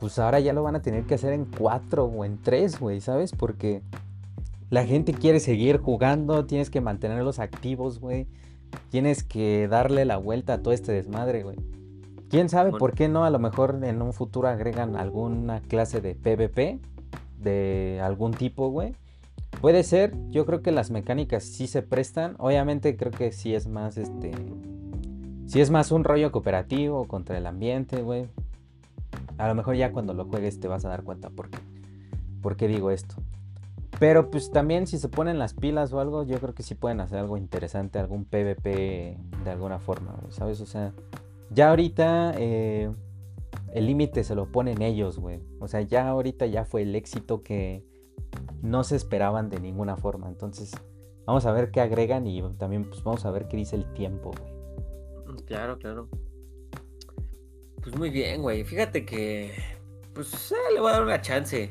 [0.00, 3.00] pues ahora ya lo van a tener que hacer en cuatro o en tres, güey,
[3.00, 3.32] ¿sabes?
[3.32, 3.82] Porque
[4.70, 8.26] la gente quiere seguir jugando, tienes que mantenerlos activos, güey.
[8.90, 11.56] Tienes que darle la vuelta a todo este desmadre, güey.
[12.28, 12.80] ¿Quién sabe Bueno.
[12.80, 13.24] por qué no?
[13.24, 16.80] A lo mejor en un futuro agregan alguna clase de PvP
[17.38, 18.94] de algún tipo, güey.
[19.60, 22.34] Puede ser, yo creo que las mecánicas sí se prestan.
[22.38, 24.32] Obviamente creo que sí es más este.
[25.46, 28.26] Sí es más un rollo cooperativo contra el ambiente, güey.
[29.38, 31.58] A lo mejor ya cuando lo juegues te vas a dar cuenta por qué.
[32.40, 33.16] ¿Por digo esto?
[33.98, 37.00] Pero pues también si se ponen las pilas o algo, yo creo que sí pueden
[37.00, 40.60] hacer algo interesante, algún PvP de alguna forma, ¿sabes?
[40.60, 40.92] O sea,
[41.50, 42.90] ya ahorita eh,
[43.72, 45.40] el límite se lo ponen ellos, güey.
[45.60, 47.84] O sea, ya ahorita ya fue el éxito que
[48.62, 50.28] no se esperaban de ninguna forma.
[50.28, 50.72] Entonces,
[51.26, 54.32] vamos a ver qué agregan y también pues vamos a ver qué dice el tiempo,
[54.32, 54.54] güey.
[55.46, 56.08] Claro, claro.
[57.84, 58.64] Pues muy bien, güey.
[58.64, 59.52] Fíjate que.
[60.14, 61.70] Pues eh, le voy a dar una chance.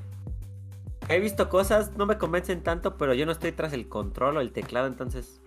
[1.10, 4.42] He visto cosas, no me convencen tanto, pero yo no estoy tras el control o
[4.42, 5.42] el teclado, entonces.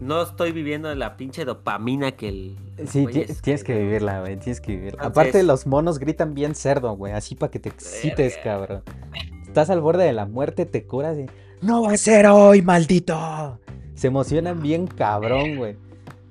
[0.00, 2.56] No estoy viviendo la pinche dopamina que el.
[2.86, 5.02] Sí, güey ti- es tienes que vivirla, güey, tienes que vivirla.
[5.04, 8.42] Entonces- Aparte, los monos gritan bien cerdo, güey, así para que te excites, Verga.
[8.44, 8.82] cabrón.
[9.44, 11.26] Estás al borde de la muerte, te curas y...
[11.62, 13.58] ¡No va a ser hoy, maldito!
[13.94, 15.76] Se emocionan bien cabrón, güey.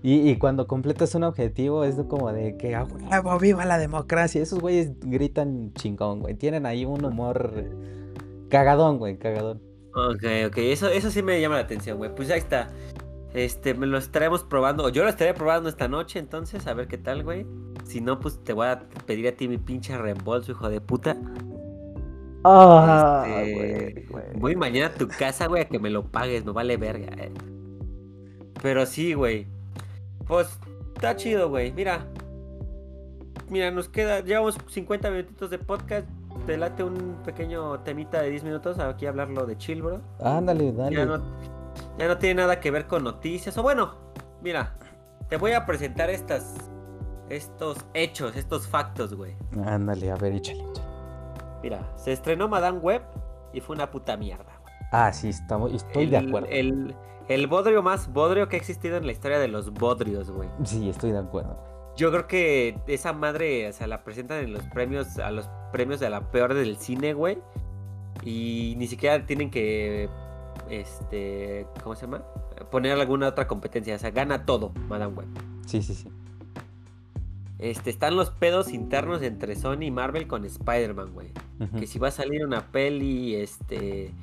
[0.03, 4.41] Y, y cuando completas un objetivo es como de que ¡a huevo, viva la democracia!
[4.41, 6.35] Esos güeyes gritan chingón, güey.
[6.35, 7.65] Tienen ahí un humor
[8.49, 9.61] cagadón, güey, cagadón.
[9.93, 12.13] Ok, ok, eso, eso sí me llama la atención, güey.
[12.13, 12.69] Pues ahí está.
[13.33, 14.85] Este, me lo estaremos probando.
[14.85, 17.45] o Yo lo estaré probando esta noche, entonces, a ver qué tal, güey.
[17.85, 21.17] Si no, pues te voy a pedir a ti mi pinche reembolso, hijo de puta.
[22.43, 24.23] ¡Ah, Este, güey, güey!
[24.35, 27.09] Voy mañana a tu casa, güey, a que me lo pagues, me vale verga.
[27.17, 27.31] eh.
[28.61, 29.47] Pero sí, güey.
[30.27, 30.59] Pues
[30.95, 31.71] está chido, güey.
[31.71, 32.05] Mira.
[33.49, 34.19] Mira, nos queda.
[34.19, 36.07] Llevamos 50 minutitos de podcast.
[36.45, 38.79] Te late un pequeño temita de 10 minutos.
[38.79, 40.01] Aquí hablarlo de chill, bro.
[40.21, 40.95] Ándale, dale.
[40.95, 41.21] Ya no,
[41.97, 43.57] ya no tiene nada que ver con noticias.
[43.57, 43.95] O bueno,
[44.41, 44.75] mira.
[45.29, 46.55] Te voy a presentar estas.
[47.29, 49.35] Estos hechos, estos factos, güey.
[49.65, 50.87] Ándale, a ver, échale, échale.
[51.61, 53.01] Mira, se estrenó Madame Web
[53.51, 54.61] y fue una puta mierda.
[54.91, 56.47] Ah, sí, estamos, estoy el, de acuerdo.
[56.49, 56.95] El,
[57.29, 60.49] el bodrio más bodrio que ha existido en la historia de los bodrios, güey.
[60.63, 61.57] Sí, estoy de acuerdo.
[61.95, 65.99] Yo creo que esa madre, o sea, la presentan en los premios, a los premios
[65.99, 67.39] de la peor del cine, güey.
[68.23, 70.09] Y ni siquiera tienen que,
[70.69, 72.23] este, ¿cómo se llama?
[72.71, 73.95] Poner alguna otra competencia.
[73.95, 75.27] O sea, gana todo, Madame Web.
[75.65, 76.07] Sí, sí, sí.
[77.59, 81.31] Este, están los pedos internos entre Sony y Marvel con Spider-Man, güey.
[81.79, 84.13] Que si va a salir una peli este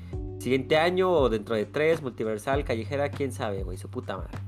[0.44, 4.38] siguiente año o dentro de tres, multiversal, callejera, quién sabe, güey, su puta madre.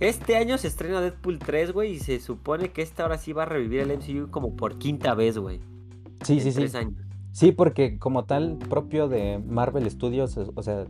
[0.00, 3.44] Este año se estrena Deadpool 3, güey, y se supone que esta ahora sí va
[3.44, 5.60] a revivir el MCU como por quinta vez, güey.
[6.24, 6.76] Sí, en sí, sí.
[6.76, 6.94] años.
[7.30, 10.86] Sí, porque como tal propio de Marvel Studios, o sea,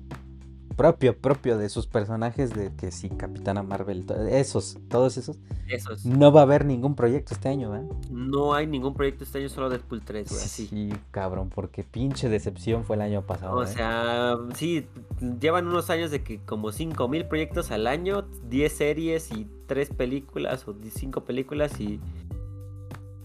[0.76, 5.38] propio, propio de sus personajes de que sí, Capitana Marvel, esos, todos esos.
[5.68, 6.04] Esos.
[6.04, 7.82] No va a haber ningún proyecto este año, ¿eh?
[8.10, 10.40] No hay ningún proyecto este año, solo Deadpool 3, güey.
[10.42, 13.56] Sí, cabrón, porque pinche decepción fue el año pasado.
[13.56, 13.66] O ¿eh?
[13.66, 14.86] sea, sí,
[15.40, 19.90] llevan unos años de que como 5 mil proyectos al año, 10 series y 3
[19.90, 22.00] películas o 5 películas y...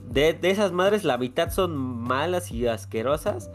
[0.09, 3.51] De, de esas madres la mitad son malas y asquerosas.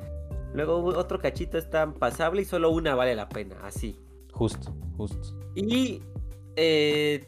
[0.55, 3.99] Luego otro cachito está pasable y solo una vale la pena, así.
[4.33, 5.39] Justo, justo.
[5.55, 6.03] Y
[6.57, 7.25] eh,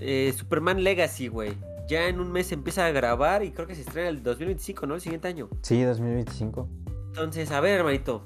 [0.00, 1.56] eh, Superman Legacy, güey.
[1.88, 4.94] Ya en un mes empieza a grabar y creo que se estrena el 2025, ¿no?
[4.94, 5.48] El siguiente año.
[5.62, 6.68] Sí, 2025.
[7.08, 8.22] Entonces, a ver, hermanito.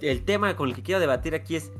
[0.00, 1.70] El tema con el que quiero debatir aquí es: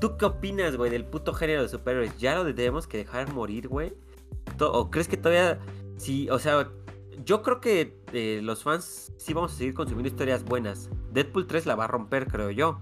[0.00, 2.18] ¿tú qué opinas, güey, del puto género de superhéroes?
[2.18, 3.92] ¿Ya lo debemos que dejar morir, güey?
[4.58, 5.58] ¿O crees que todavía.?
[5.98, 6.70] Sí, o sea,
[7.24, 10.90] yo creo que eh, los fans sí vamos a seguir consumiendo historias buenas.
[11.12, 12.80] Deadpool 3 la va a romper, creo yo.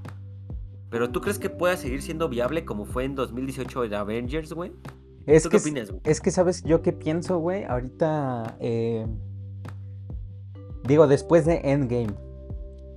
[0.91, 4.73] Pero ¿tú crees que pueda seguir siendo viable como fue en 2018 de Avengers, güey?
[5.27, 6.01] Es ¿Tú que, qué opinas, güey?
[6.05, 7.65] Es que, ¿sabes yo qué pienso, güey?
[7.65, 9.07] Ahorita, eh,
[10.85, 12.15] digo, después de Endgame.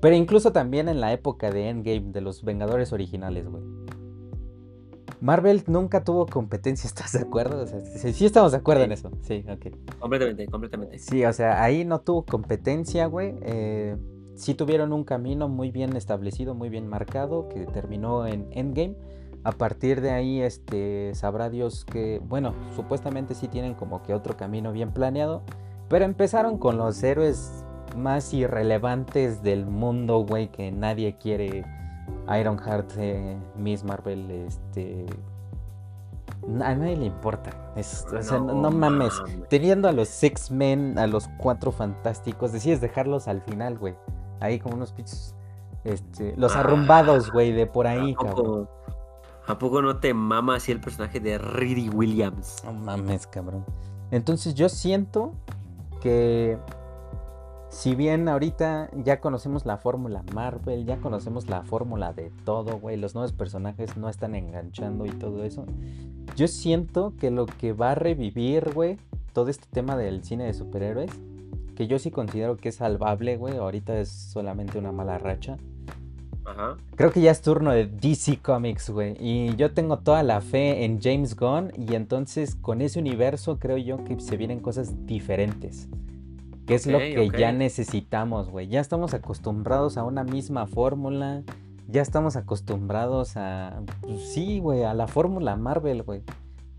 [0.01, 3.63] Pero incluso también en la época de Endgame, de los Vengadores originales, güey.
[5.21, 7.63] Marvel nunca tuvo competencia, ¿estás de acuerdo?
[7.63, 8.85] O sea, sí, sí estamos de acuerdo Sí.
[8.85, 9.11] en eso.
[9.21, 9.97] Sí, ok.
[9.99, 10.99] Completamente, completamente.
[10.99, 13.35] Sí, o sea, ahí no tuvo competencia, güey.
[13.41, 13.97] Eh,
[14.35, 18.95] sí tuvieron un camino muy bien establecido, muy bien marcado, que terminó en Endgame.
[19.43, 24.35] A partir de ahí, este, sabrá Dios que, bueno, supuestamente sí tienen como que otro
[24.35, 25.43] camino bien planeado,
[25.87, 27.63] pero empezaron con los héroes
[27.95, 31.63] más irrelevantes del mundo, güey, que nadie quiere.
[32.39, 35.05] Ironheart, eh, Miss Marvel, este...
[36.61, 37.49] A nadie le importa.
[37.75, 39.13] Es- o sea, no, no mames.
[39.49, 43.95] Teniendo a los X-Men, a los cuatro fantásticos, decides dejarlos al final, güey.
[44.39, 45.35] Ahí como unos pinches.
[45.83, 48.35] Este, los Ah, arrumbados, güey, de por ahí, ¿A cabrón.
[48.35, 48.69] poco,
[49.47, 52.57] ¿A poco no te mama así el personaje de Riri Williams?
[52.63, 53.65] No mames, cabrón.
[54.11, 55.33] Entonces yo siento
[56.01, 56.57] que
[57.69, 62.97] si bien ahorita ya conocemos la fórmula Marvel, ya conocemos la fórmula de todo, güey,
[62.97, 65.65] los nuevos personajes no están enganchando y todo eso,
[66.35, 68.97] yo siento que lo que va a revivir, güey,
[69.33, 71.11] todo este tema del cine de superhéroes,
[71.75, 75.57] que yo sí considero que es salvable, güey, ahorita es solamente una mala racha.
[76.45, 76.77] Ajá.
[76.95, 79.15] Creo que ya es turno de DC Comics, güey.
[79.19, 81.71] Y yo tengo toda la fe en James Gunn.
[81.77, 85.87] Y entonces con ese universo creo yo que se vienen cosas diferentes.
[86.69, 88.67] Que es lo que ya necesitamos, güey.
[88.67, 91.41] Ya estamos acostumbrados a una misma fórmula.
[91.87, 93.81] Ya estamos acostumbrados a...
[94.01, 96.21] pues sí, güey, a la fórmula Marvel, güey.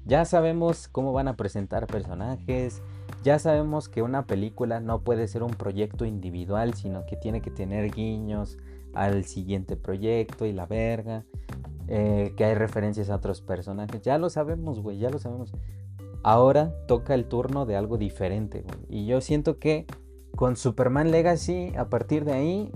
[0.07, 2.83] Ya sabemos cómo van a presentar personajes.
[3.25, 7.51] Ya sabemos que una película no puede ser un proyecto individual, sino que tiene que
[7.51, 8.59] tener guiños
[8.95, 11.25] al siguiente proyecto y la verga.
[11.89, 14.01] eh, que hay referencias a otros personajes.
[14.03, 15.53] Ya lo sabemos, güey, ya lo sabemos.
[16.23, 18.79] Ahora toca el turno de algo diferente, güey.
[18.89, 19.87] Y yo siento que
[20.37, 22.73] con Superman Legacy, a partir de ahí,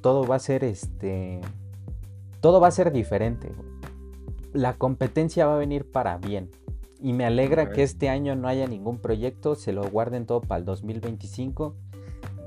[0.00, 1.40] todo va a ser este.
[2.40, 3.68] Todo va a ser diferente, güey.
[4.52, 6.50] La competencia va a venir para bien.
[7.00, 10.60] Y me alegra que este año no haya ningún proyecto, se lo guarden todo para
[10.60, 11.74] el 2025.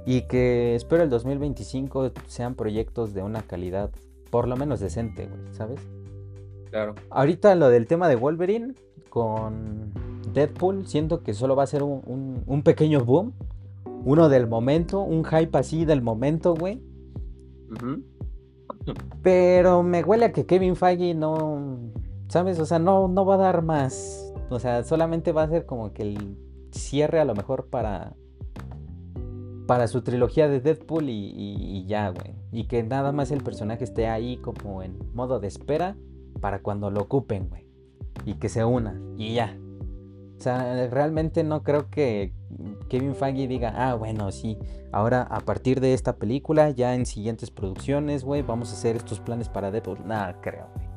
[0.05, 3.91] Y que espero el 2025 sean proyectos de una calidad
[4.29, 5.79] por lo menos decente, güey, ¿sabes?
[6.69, 6.95] Claro.
[7.09, 8.73] Ahorita lo del tema de Wolverine
[9.09, 9.93] con
[10.37, 13.33] Deadpool, siento que solo va a ser un, un- un pequeño boom.
[14.05, 16.81] Uno del momento, un hype así del momento, güey.
[19.21, 21.77] Pero me huele a que Kevin Feige no,
[22.29, 22.59] ¿sabes?
[22.59, 24.33] O sea, no, no va a dar más.
[24.49, 26.37] O sea, solamente va a ser como que el
[26.71, 28.15] cierre a lo mejor para,
[29.65, 32.35] para su trilogía de Deadpool y, y- y ya, güey.
[32.51, 35.97] Y que nada más el personaje esté ahí como en modo de espera
[36.39, 37.65] para cuando lo ocupen, güey.
[38.25, 39.57] Y que se una y ya.
[40.37, 42.31] O sea, realmente no creo que
[42.89, 44.57] Kevin Feige diga, ah, bueno, sí,
[44.91, 49.19] ahora a partir de esta película, ya en siguientes producciones, güey, vamos a hacer estos
[49.19, 50.05] planes para Deadpool.
[50.05, 50.87] Nada, creo, güey.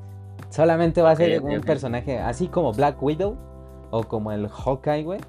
[0.50, 3.36] Solamente va a ser un personaje así como Black Widow
[3.90, 5.20] o como el Hawkeye, güey.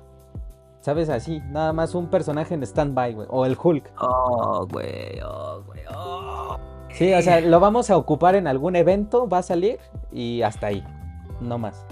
[0.82, 1.10] ¿Sabes?
[1.10, 3.28] Así, nada más un personaje en stand-by, güey.
[3.30, 3.94] O el Hulk.
[4.02, 6.58] Oh, güey, oh, güey, oh.
[6.92, 9.80] Sí, o sea, lo vamos a ocupar en algún evento, va a salir
[10.12, 10.84] y hasta ahí.
[11.40, 11.86] No más.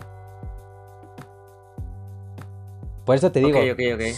[3.05, 3.59] Por eso te digo,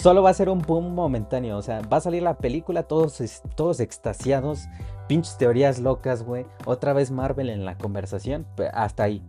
[0.02, 1.58] solo va a ser un boom momentáneo.
[1.58, 4.68] O sea, va a salir la película, todos, todos extasiados,
[5.08, 6.46] pinches teorías locas, güey.
[6.66, 9.24] Otra vez Marvel en la conversación, hasta ahí.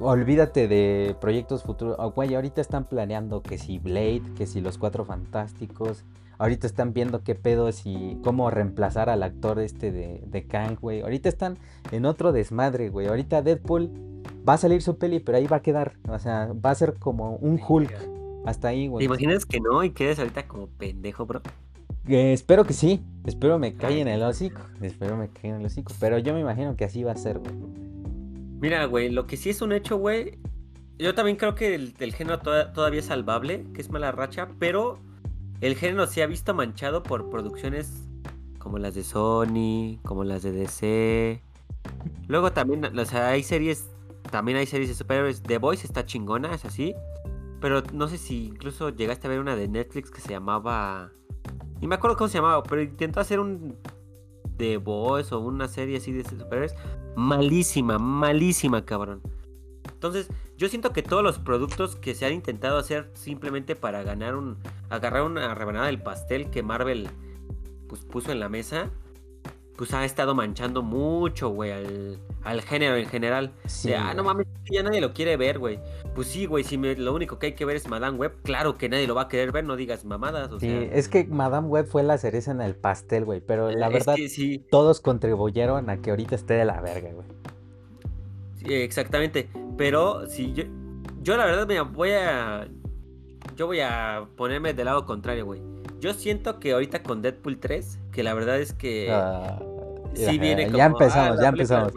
[0.00, 1.96] Olvídate de proyectos futuros.
[1.98, 6.04] Oh, güey, ahorita están planeando que si Blade, que si los Cuatro Fantásticos.
[6.38, 8.20] Ahorita están viendo qué pedo si.
[8.22, 11.00] cómo reemplazar al actor este de, de Kang, güey.
[11.00, 11.58] Ahorita están
[11.92, 13.06] en otro desmadre, güey.
[13.06, 13.90] Ahorita Deadpool
[14.46, 15.94] va a salir su peli, pero ahí va a quedar.
[16.08, 18.15] O sea, va a ser como un Hulk.
[18.46, 19.00] Hasta ahí, güey.
[19.00, 21.42] ¿Te imaginas que no y quedes ahorita como pendejo, bro?
[22.08, 23.02] Eh, espero que sí.
[23.24, 24.62] Espero me caiga en el hocico.
[24.80, 25.92] Espero me caiga en el hocico.
[25.98, 27.52] Pero yo me imagino que así va a ser, güey.
[28.60, 30.38] Mira, güey, lo que sí es un hecho, güey.
[30.98, 34.98] Yo también creo que el, género todavía es salvable, que es mala racha, pero
[35.60, 38.06] el género se ha visto manchado por producciones
[38.58, 41.42] como las de Sony, como las de DC.
[42.28, 43.88] Luego también, o sea, hay series,
[44.30, 45.42] también hay series de superhéroes.
[45.42, 46.94] The Voice está chingona, es así.
[47.66, 51.10] Pero no sé si incluso llegaste a ver una de Netflix que se llamaba
[51.80, 53.76] y me acuerdo cómo se llamaba, pero intentó hacer un
[54.56, 56.76] The Voice o una serie así de superhéroes.
[57.16, 59.20] Malísima, malísima, cabrón.
[59.92, 64.36] Entonces, yo siento que todos los productos que se han intentado hacer simplemente para ganar
[64.36, 64.58] un.
[64.88, 67.08] agarrar una rebanada del pastel que Marvel
[67.88, 68.90] pues, puso en la mesa
[69.76, 71.72] pues ha estado manchando mucho, güey,
[72.42, 73.52] al, género en general.
[73.66, 75.78] Sí, ah, no mames, ya nadie lo quiere ver, güey.
[76.14, 78.88] Pues sí, güey, si lo único que hay que ver es Madame Web, claro que
[78.88, 80.50] nadie lo va a querer ver, no digas mamadas.
[80.50, 83.88] O sí, es que Madame Web fue la cereza en el pastel, güey, pero la
[83.88, 84.64] verdad, sí.
[84.70, 87.26] todos contribuyeron a que ahorita esté de la verga, güey.
[88.56, 90.64] Sí, exactamente, pero si yo,
[91.22, 92.66] yo la verdad me voy a,
[93.56, 97.98] yo voy a ponerme del lado contrario, güey yo siento que ahorita con Deadpool 3,
[98.12, 99.58] que la verdad es que ah,
[100.14, 101.92] sí viene como, Ya empezamos, ah, ya empezamos.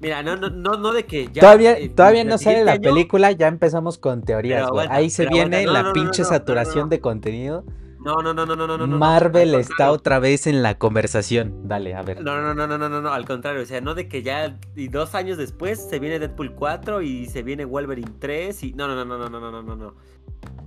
[0.00, 1.40] Mira, no, no, no, no de que ya.
[1.40, 6.24] Todavía, todavía no sale la película, ya empezamos con teorías, Ahí se viene la pinche
[6.24, 7.64] saturación de contenido.
[8.04, 8.86] No, no, no, no, no, no.
[8.86, 11.66] Marvel está otra vez en la conversación.
[11.66, 12.20] Dale, a ver.
[12.20, 13.62] No, no, no, no, no, no, no, al contrario.
[13.62, 17.24] O sea, no de que ya y dos años después se viene Deadpool 4 y
[17.26, 18.72] se viene Wolverine 3 y.
[18.74, 19.94] No, no, no, no, no, no, no, no, no.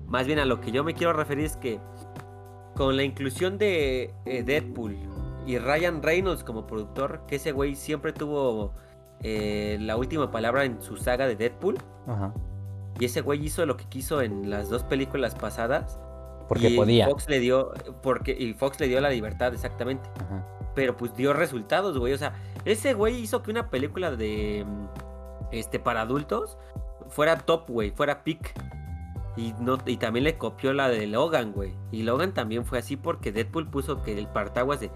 [0.08, 1.80] Más bien a lo que yo me quiero referir es que
[2.78, 4.96] con la inclusión de eh, Deadpool
[5.48, 8.72] y Ryan Reynolds como productor, que ese güey siempre tuvo
[9.24, 11.80] eh, la última palabra en su saga de Deadpool.
[12.06, 12.34] Ajá.
[13.00, 16.00] Y ese güey hizo lo que quiso en las dos películas pasadas.
[16.48, 17.08] Porque podía.
[17.08, 17.74] Fox le dio,
[18.04, 20.08] porque, y Fox le dio la libertad, exactamente.
[20.22, 20.46] Ajá.
[20.76, 22.14] Pero pues dio resultados, güey.
[22.14, 24.66] O sea, ese güey hizo que una película de.
[25.52, 26.58] Este, para adultos
[27.10, 28.54] fuera top, güey, fuera pick.
[29.38, 31.74] Y, no, y también le copió la de Logan, güey.
[31.92, 34.90] Y Logan también fue así porque Deadpool puso que el partaguas de...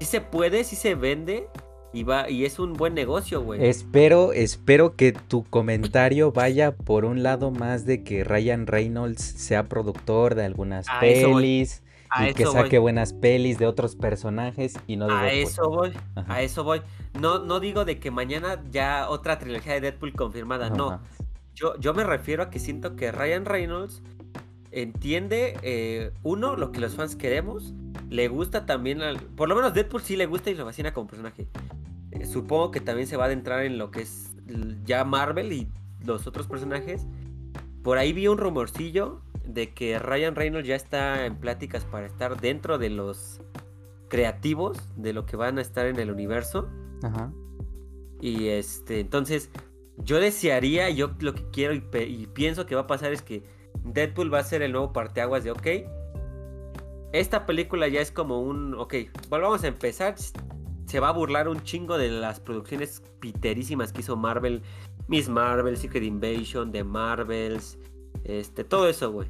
[0.00, 1.48] Si se puede, si se vende.
[1.94, 3.64] Y, va, y es un buen negocio, güey.
[3.64, 9.64] Espero, espero que tu comentario vaya por un lado más de que Ryan Reynolds sea
[9.64, 11.82] productor de algunas pelis.
[12.20, 16.42] y que saque buenas pelis de otros personajes y no de A eso voy, a
[16.42, 16.82] eso voy.
[17.18, 21.00] No, no digo de que mañana ya otra trilogía de Deadpool confirmada, no.
[21.56, 24.02] Yo, me refiero a que siento que Ryan Reynolds
[24.72, 27.72] entiende, eh, uno, lo que los fans queremos.
[28.10, 29.00] Le gusta también,
[29.36, 31.48] por lo menos Deadpool sí le gusta y lo fascina como personaje.
[32.12, 34.36] Eh, supongo que también se va a adentrar en lo que es
[34.84, 35.68] ya Marvel y
[36.04, 37.06] los otros personajes.
[37.82, 42.38] Por ahí vi un rumorcillo de que Ryan Reynolds ya está en pláticas para estar
[42.40, 43.40] dentro de los
[44.08, 46.68] creativos de lo que van a estar en el universo.
[47.02, 47.32] Ajá.
[48.20, 49.50] Y este, entonces,
[49.98, 53.42] yo desearía, yo lo que quiero y, pienso que va a pasar es que
[53.84, 55.66] Deadpool va a ser el nuevo parteaguas de, ok,
[57.12, 58.94] esta película ya es como un, ok,
[59.28, 60.16] volvamos a empezar,
[60.86, 64.62] se va a burlar un chingo de las producciones piterísimas que hizo Marvel,
[65.08, 67.78] Miss Marvel, Secret Invasion, The Marvels,
[68.24, 69.28] este, todo eso, güey.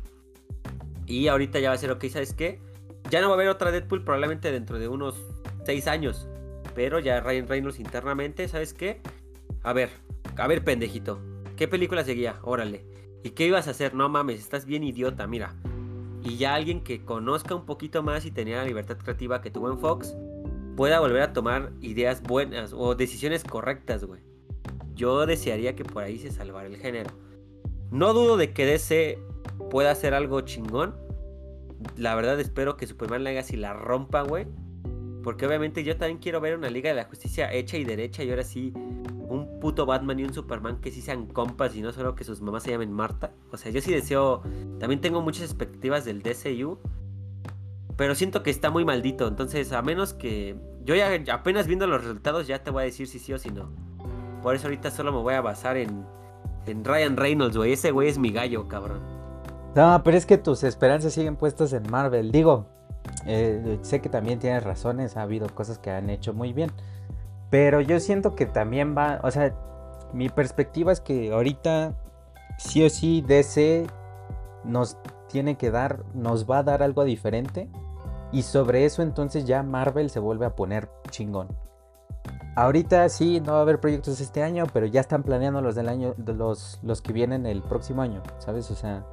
[1.06, 2.60] Y ahorita ya va a ser, ok, ¿sabes qué?
[3.10, 5.14] Ya no va a haber otra Deadpool probablemente dentro de unos
[5.64, 6.28] 6 años.
[6.74, 9.00] Pero ya Ryan Reynolds internamente, ¿sabes qué?
[9.62, 9.90] A ver,
[10.36, 11.20] a ver, pendejito.
[11.56, 12.38] ¿Qué película seguía?
[12.42, 12.84] Órale.
[13.22, 13.94] ¿Y qué ibas a hacer?
[13.94, 15.56] No mames, estás bien idiota, mira.
[16.22, 19.70] Y ya alguien que conozca un poquito más y tenía la libertad creativa que tuvo
[19.70, 20.16] en Fox,
[20.76, 24.20] pueda volver a tomar ideas buenas o decisiones correctas, güey.
[24.94, 27.10] Yo desearía que por ahí se salvara el género.
[27.90, 29.18] No dudo de que DC
[29.70, 30.94] pueda hacer algo chingón.
[31.96, 34.46] La verdad espero que Superman Legacy la rompa, güey.
[35.26, 38.30] Porque obviamente yo también quiero ver una Liga de la Justicia hecha y derecha y
[38.30, 42.14] ahora sí un puto Batman y un Superman que sí sean compas y no solo
[42.14, 43.32] que sus mamás se llamen Marta.
[43.50, 44.42] O sea, yo sí deseo,
[44.78, 46.78] también tengo muchas expectativas del DCU,
[47.96, 49.26] pero siento que está muy maldito.
[49.26, 50.54] Entonces, a menos que
[50.84, 53.50] yo ya apenas viendo los resultados ya te voy a decir si sí o si
[53.50, 53.72] no.
[54.44, 56.06] Por eso ahorita solo me voy a basar en,
[56.66, 57.72] en Ryan Reynolds, güey.
[57.72, 59.00] Ese güey es mi gallo, cabrón.
[59.74, 62.30] No, pero es que tus esperanzas siguen puestas en Marvel.
[62.30, 62.75] Digo,
[63.26, 66.70] eh, sé que también tienes razones, ha habido cosas que han hecho muy bien.
[67.50, 69.54] Pero yo siento que también va, o sea,
[70.12, 71.94] mi perspectiva es que ahorita
[72.58, 73.86] sí o sí DC
[74.64, 74.98] nos
[75.28, 77.68] tiene que dar, nos va a dar algo diferente
[78.32, 81.48] Y sobre eso entonces ya Marvel se vuelve a poner chingón.
[82.56, 85.88] Ahorita sí, no va a haber proyectos este año, pero ya están planeando los del
[85.88, 88.70] año, los, los que vienen el próximo año, ¿sabes?
[88.70, 89.04] O sea,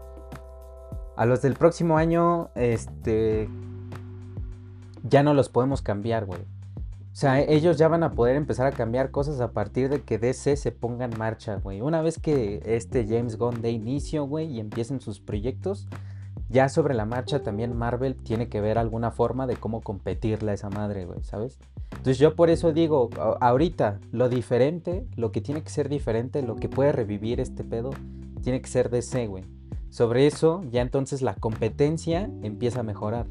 [1.17, 3.49] a los del próximo año, este,
[5.03, 6.41] ya no los podemos cambiar, güey.
[6.41, 10.17] O sea, ellos ya van a poder empezar a cambiar cosas a partir de que
[10.17, 11.79] DC se ponga en marcha, güey.
[11.79, 15.87] Una vez que este James Gunn dé inicio, güey, y empiecen sus proyectos,
[16.49, 20.53] ya sobre la marcha también Marvel tiene que ver alguna forma de cómo competirle a
[20.55, 21.59] esa madre, güey, ¿sabes?
[21.91, 26.55] Entonces yo por eso digo, ahorita lo diferente, lo que tiene que ser diferente, lo
[26.55, 27.91] que puede revivir este pedo,
[28.41, 29.45] tiene que ser DC, güey.
[29.89, 33.27] Sobre eso ya entonces la competencia empieza a mejorar.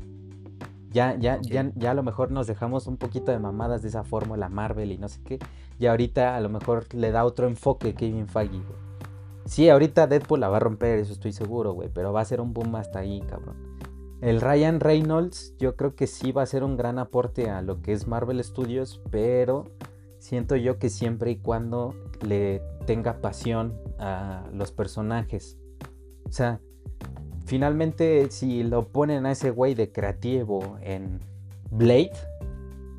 [0.93, 4.05] Ya, ya, ya, ya a lo mejor nos dejamos un poquito de mamadas de esa
[4.05, 5.39] fórmula Marvel y no sé qué.
[5.79, 8.83] Y ahorita a lo mejor le da otro enfoque Kevin Feige, güey.
[9.45, 11.89] Sí, ahorita Deadpool la va a romper, eso estoy seguro, güey.
[11.93, 13.57] Pero va a ser un boom hasta ahí, cabrón.
[14.21, 17.83] El Ryan Reynolds, yo creo que sí va a ser un gran aporte a lo
[17.83, 19.65] que es Marvel Studios, pero
[20.21, 25.59] siento yo que siempre y cuando le tenga pasión a los personajes.
[26.25, 26.61] O sea,
[27.53, 31.21] finalmente si lo ponen a ese güey de creativo en
[31.71, 32.13] Blade,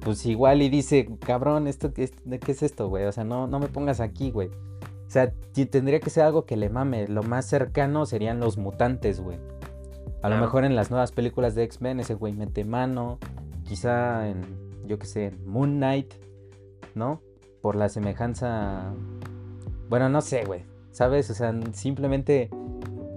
[0.02, 3.06] pues igual y dice, cabrón, ¿esto qué es, esto, güey?
[3.06, 4.50] O sea, no, no me pongas aquí, güey.
[4.50, 5.34] O sea,
[5.72, 7.08] tendría que ser algo que le mame.
[7.08, 9.40] Lo más cercano serían los mutantes, güey.
[10.22, 13.18] A lo mejor en las nuevas películas de X-Men ese güey mete mano.
[13.64, 14.46] Quizá en,
[14.86, 16.14] yo qué sé, en Moon Knight,
[16.94, 17.22] ¿no?
[17.60, 18.94] Por la semejanza...
[19.90, 20.64] Bueno, no sé, güey.
[20.92, 21.32] ¿Sabes?
[21.32, 22.52] O sea, simplemente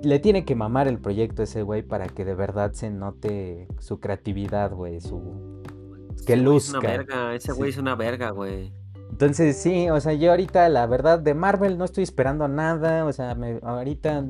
[0.03, 4.01] le tiene que mamar el proyecto ese güey para que de verdad se note su
[4.01, 5.63] creatividad, güey, su...
[6.27, 6.79] Que luzca.
[6.79, 8.73] Es una verga, ese güey es una verga, güey.
[9.11, 13.05] Entonces, sí, o sea, yo ahorita, la verdad, de Marvel no estoy esperando nada.
[13.05, 14.25] O sea, ahorita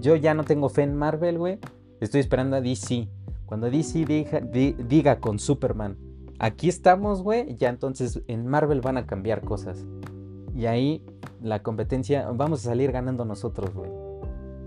[0.00, 1.58] yo ya no tengo fe en Marvel, güey.
[2.00, 3.08] Estoy esperando a DC.
[3.46, 5.96] Cuando DC diga, con Superman,
[6.38, 9.84] aquí estamos, güey, ya entonces en Marvel van a cambiar cosas.
[10.54, 11.04] Y ahí
[11.42, 13.90] la competencia, vamos a salir ganando nosotros, güey.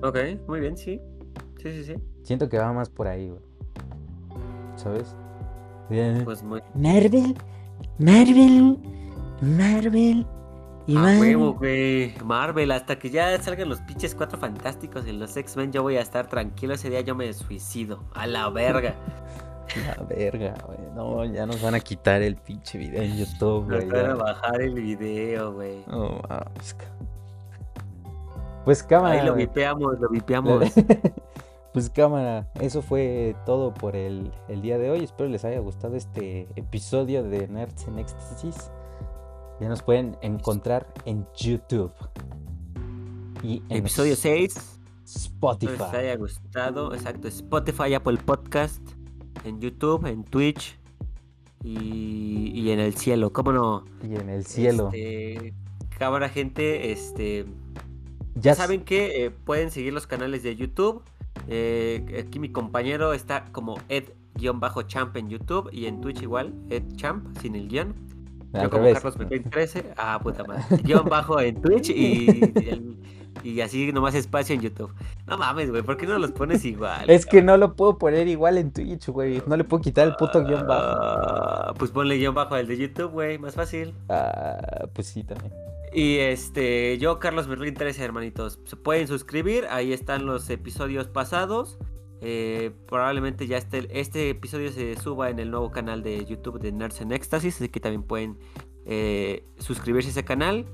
[0.01, 0.17] Ok,
[0.47, 1.01] muy bien, sí.
[1.57, 1.95] Sí, sí, sí.
[2.23, 3.41] Siento que va más por ahí, güey.
[4.75, 5.15] ¿Sabes?
[6.23, 6.61] Pues muy...
[6.75, 7.35] Marvel,
[7.97, 8.77] Marvel,
[9.41, 10.25] Marvel.
[10.85, 12.13] Y a huevo, güey.
[12.23, 16.01] Marvel, hasta que ya salgan los pinches cuatro fantásticos en los X-Men, yo voy a
[16.01, 16.75] estar tranquilo.
[16.75, 18.05] Ese día yo me suicido.
[18.13, 18.95] A la verga.
[19.85, 20.79] La verga, güey.
[20.95, 23.85] No, ya nos van a quitar el pinche video en YouTube, güey.
[23.85, 25.83] Nos van a bajar el video, güey.
[25.87, 26.21] No,
[28.67, 29.21] Pues cámara.
[29.21, 30.61] Ahí lo vipeamos, lo vipeamos.
[31.73, 35.05] pues cámara, eso fue todo por el, el día de hoy.
[35.05, 38.69] Espero les haya gustado este episodio de Nerds en Éxtasis.
[39.61, 41.93] Ya nos pueden encontrar en YouTube.
[43.41, 44.81] Y en Episodio 6.
[45.05, 45.71] Spotify.
[45.71, 46.93] Espero les haya gustado.
[46.93, 47.29] Exacto.
[47.29, 48.81] Spotify, Apple Podcast.
[49.45, 50.77] En YouTube, en Twitch.
[51.63, 53.31] Y, en el cielo.
[53.31, 53.85] ¿Cómo no?
[54.03, 54.89] Y en el cielo.
[54.91, 55.53] Este,
[55.97, 56.91] cámara, gente.
[56.91, 57.45] Este.
[58.39, 61.03] Ya saben que eh, pueden seguir los canales de YouTube.
[61.47, 67.37] Eh, aquí mi compañero está como Ed-Champ en YouTube y en Twitch igual, Ed Champ,
[67.41, 67.95] sin el guion.
[68.53, 69.17] Yo como Carlos
[69.51, 70.63] 13, ah, puta madre.
[70.83, 72.53] Yo bajo en Twitch y,
[73.43, 74.93] y así nomás espacio en YouTube.
[75.27, 77.09] No mames, güey, ¿por qué no los pones igual?
[77.09, 79.41] Es que no lo puedo poner igual en Twitch, güey.
[79.47, 80.97] No le puedo quitar el puto guion bajo.
[81.01, 83.93] Ah, pues ponle guion bajo al de YouTube, güey, más fácil.
[84.09, 85.53] Ah, pues sí, también.
[85.93, 88.59] Y este, yo, Carlos Berlín 13, hermanitos.
[88.65, 91.77] Se pueden suscribir, ahí están los episodios pasados.
[92.21, 96.71] Eh, probablemente ya este, este episodio se suba en el nuevo canal de YouTube de
[96.71, 98.39] Nerds en Éxtasis, así que también pueden
[98.85, 100.65] eh, suscribirse a ese canal,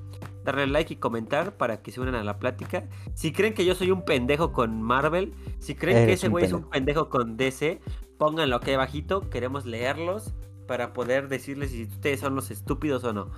[0.45, 2.87] darle like y comentar para que se unan a la plática.
[3.13, 6.53] Si creen que yo soy un pendejo con Marvel, si creen que ese güey es
[6.53, 7.81] un pendejo con DC,
[8.17, 10.33] pónganlo aquí abajito, queremos leerlos
[10.67, 13.31] para poder decirles si ustedes son los estúpidos o no.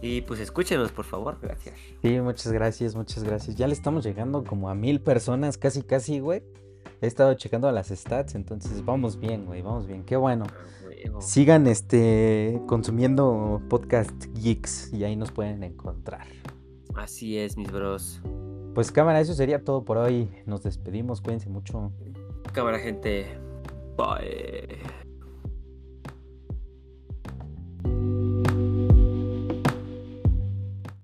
[0.00, 1.74] Y pues escúchenos, por favor, gracias.
[2.02, 3.56] Sí, muchas gracias, muchas gracias.
[3.56, 6.42] Ya le estamos llegando como a mil personas, casi, casi, güey.
[7.00, 10.04] He estado checando las stats, entonces vamos bien, güey, vamos bien.
[10.04, 10.44] Qué bueno.
[10.48, 16.26] Ah, Sigan este consumiendo podcast geeks y ahí nos pueden encontrar.
[16.94, 18.22] Así es, mis bros.
[18.74, 20.30] Pues cámara, eso sería todo por hoy.
[20.46, 21.92] Nos despedimos, cuídense mucho.
[22.52, 23.26] Cámara, gente.
[23.96, 24.78] Bye.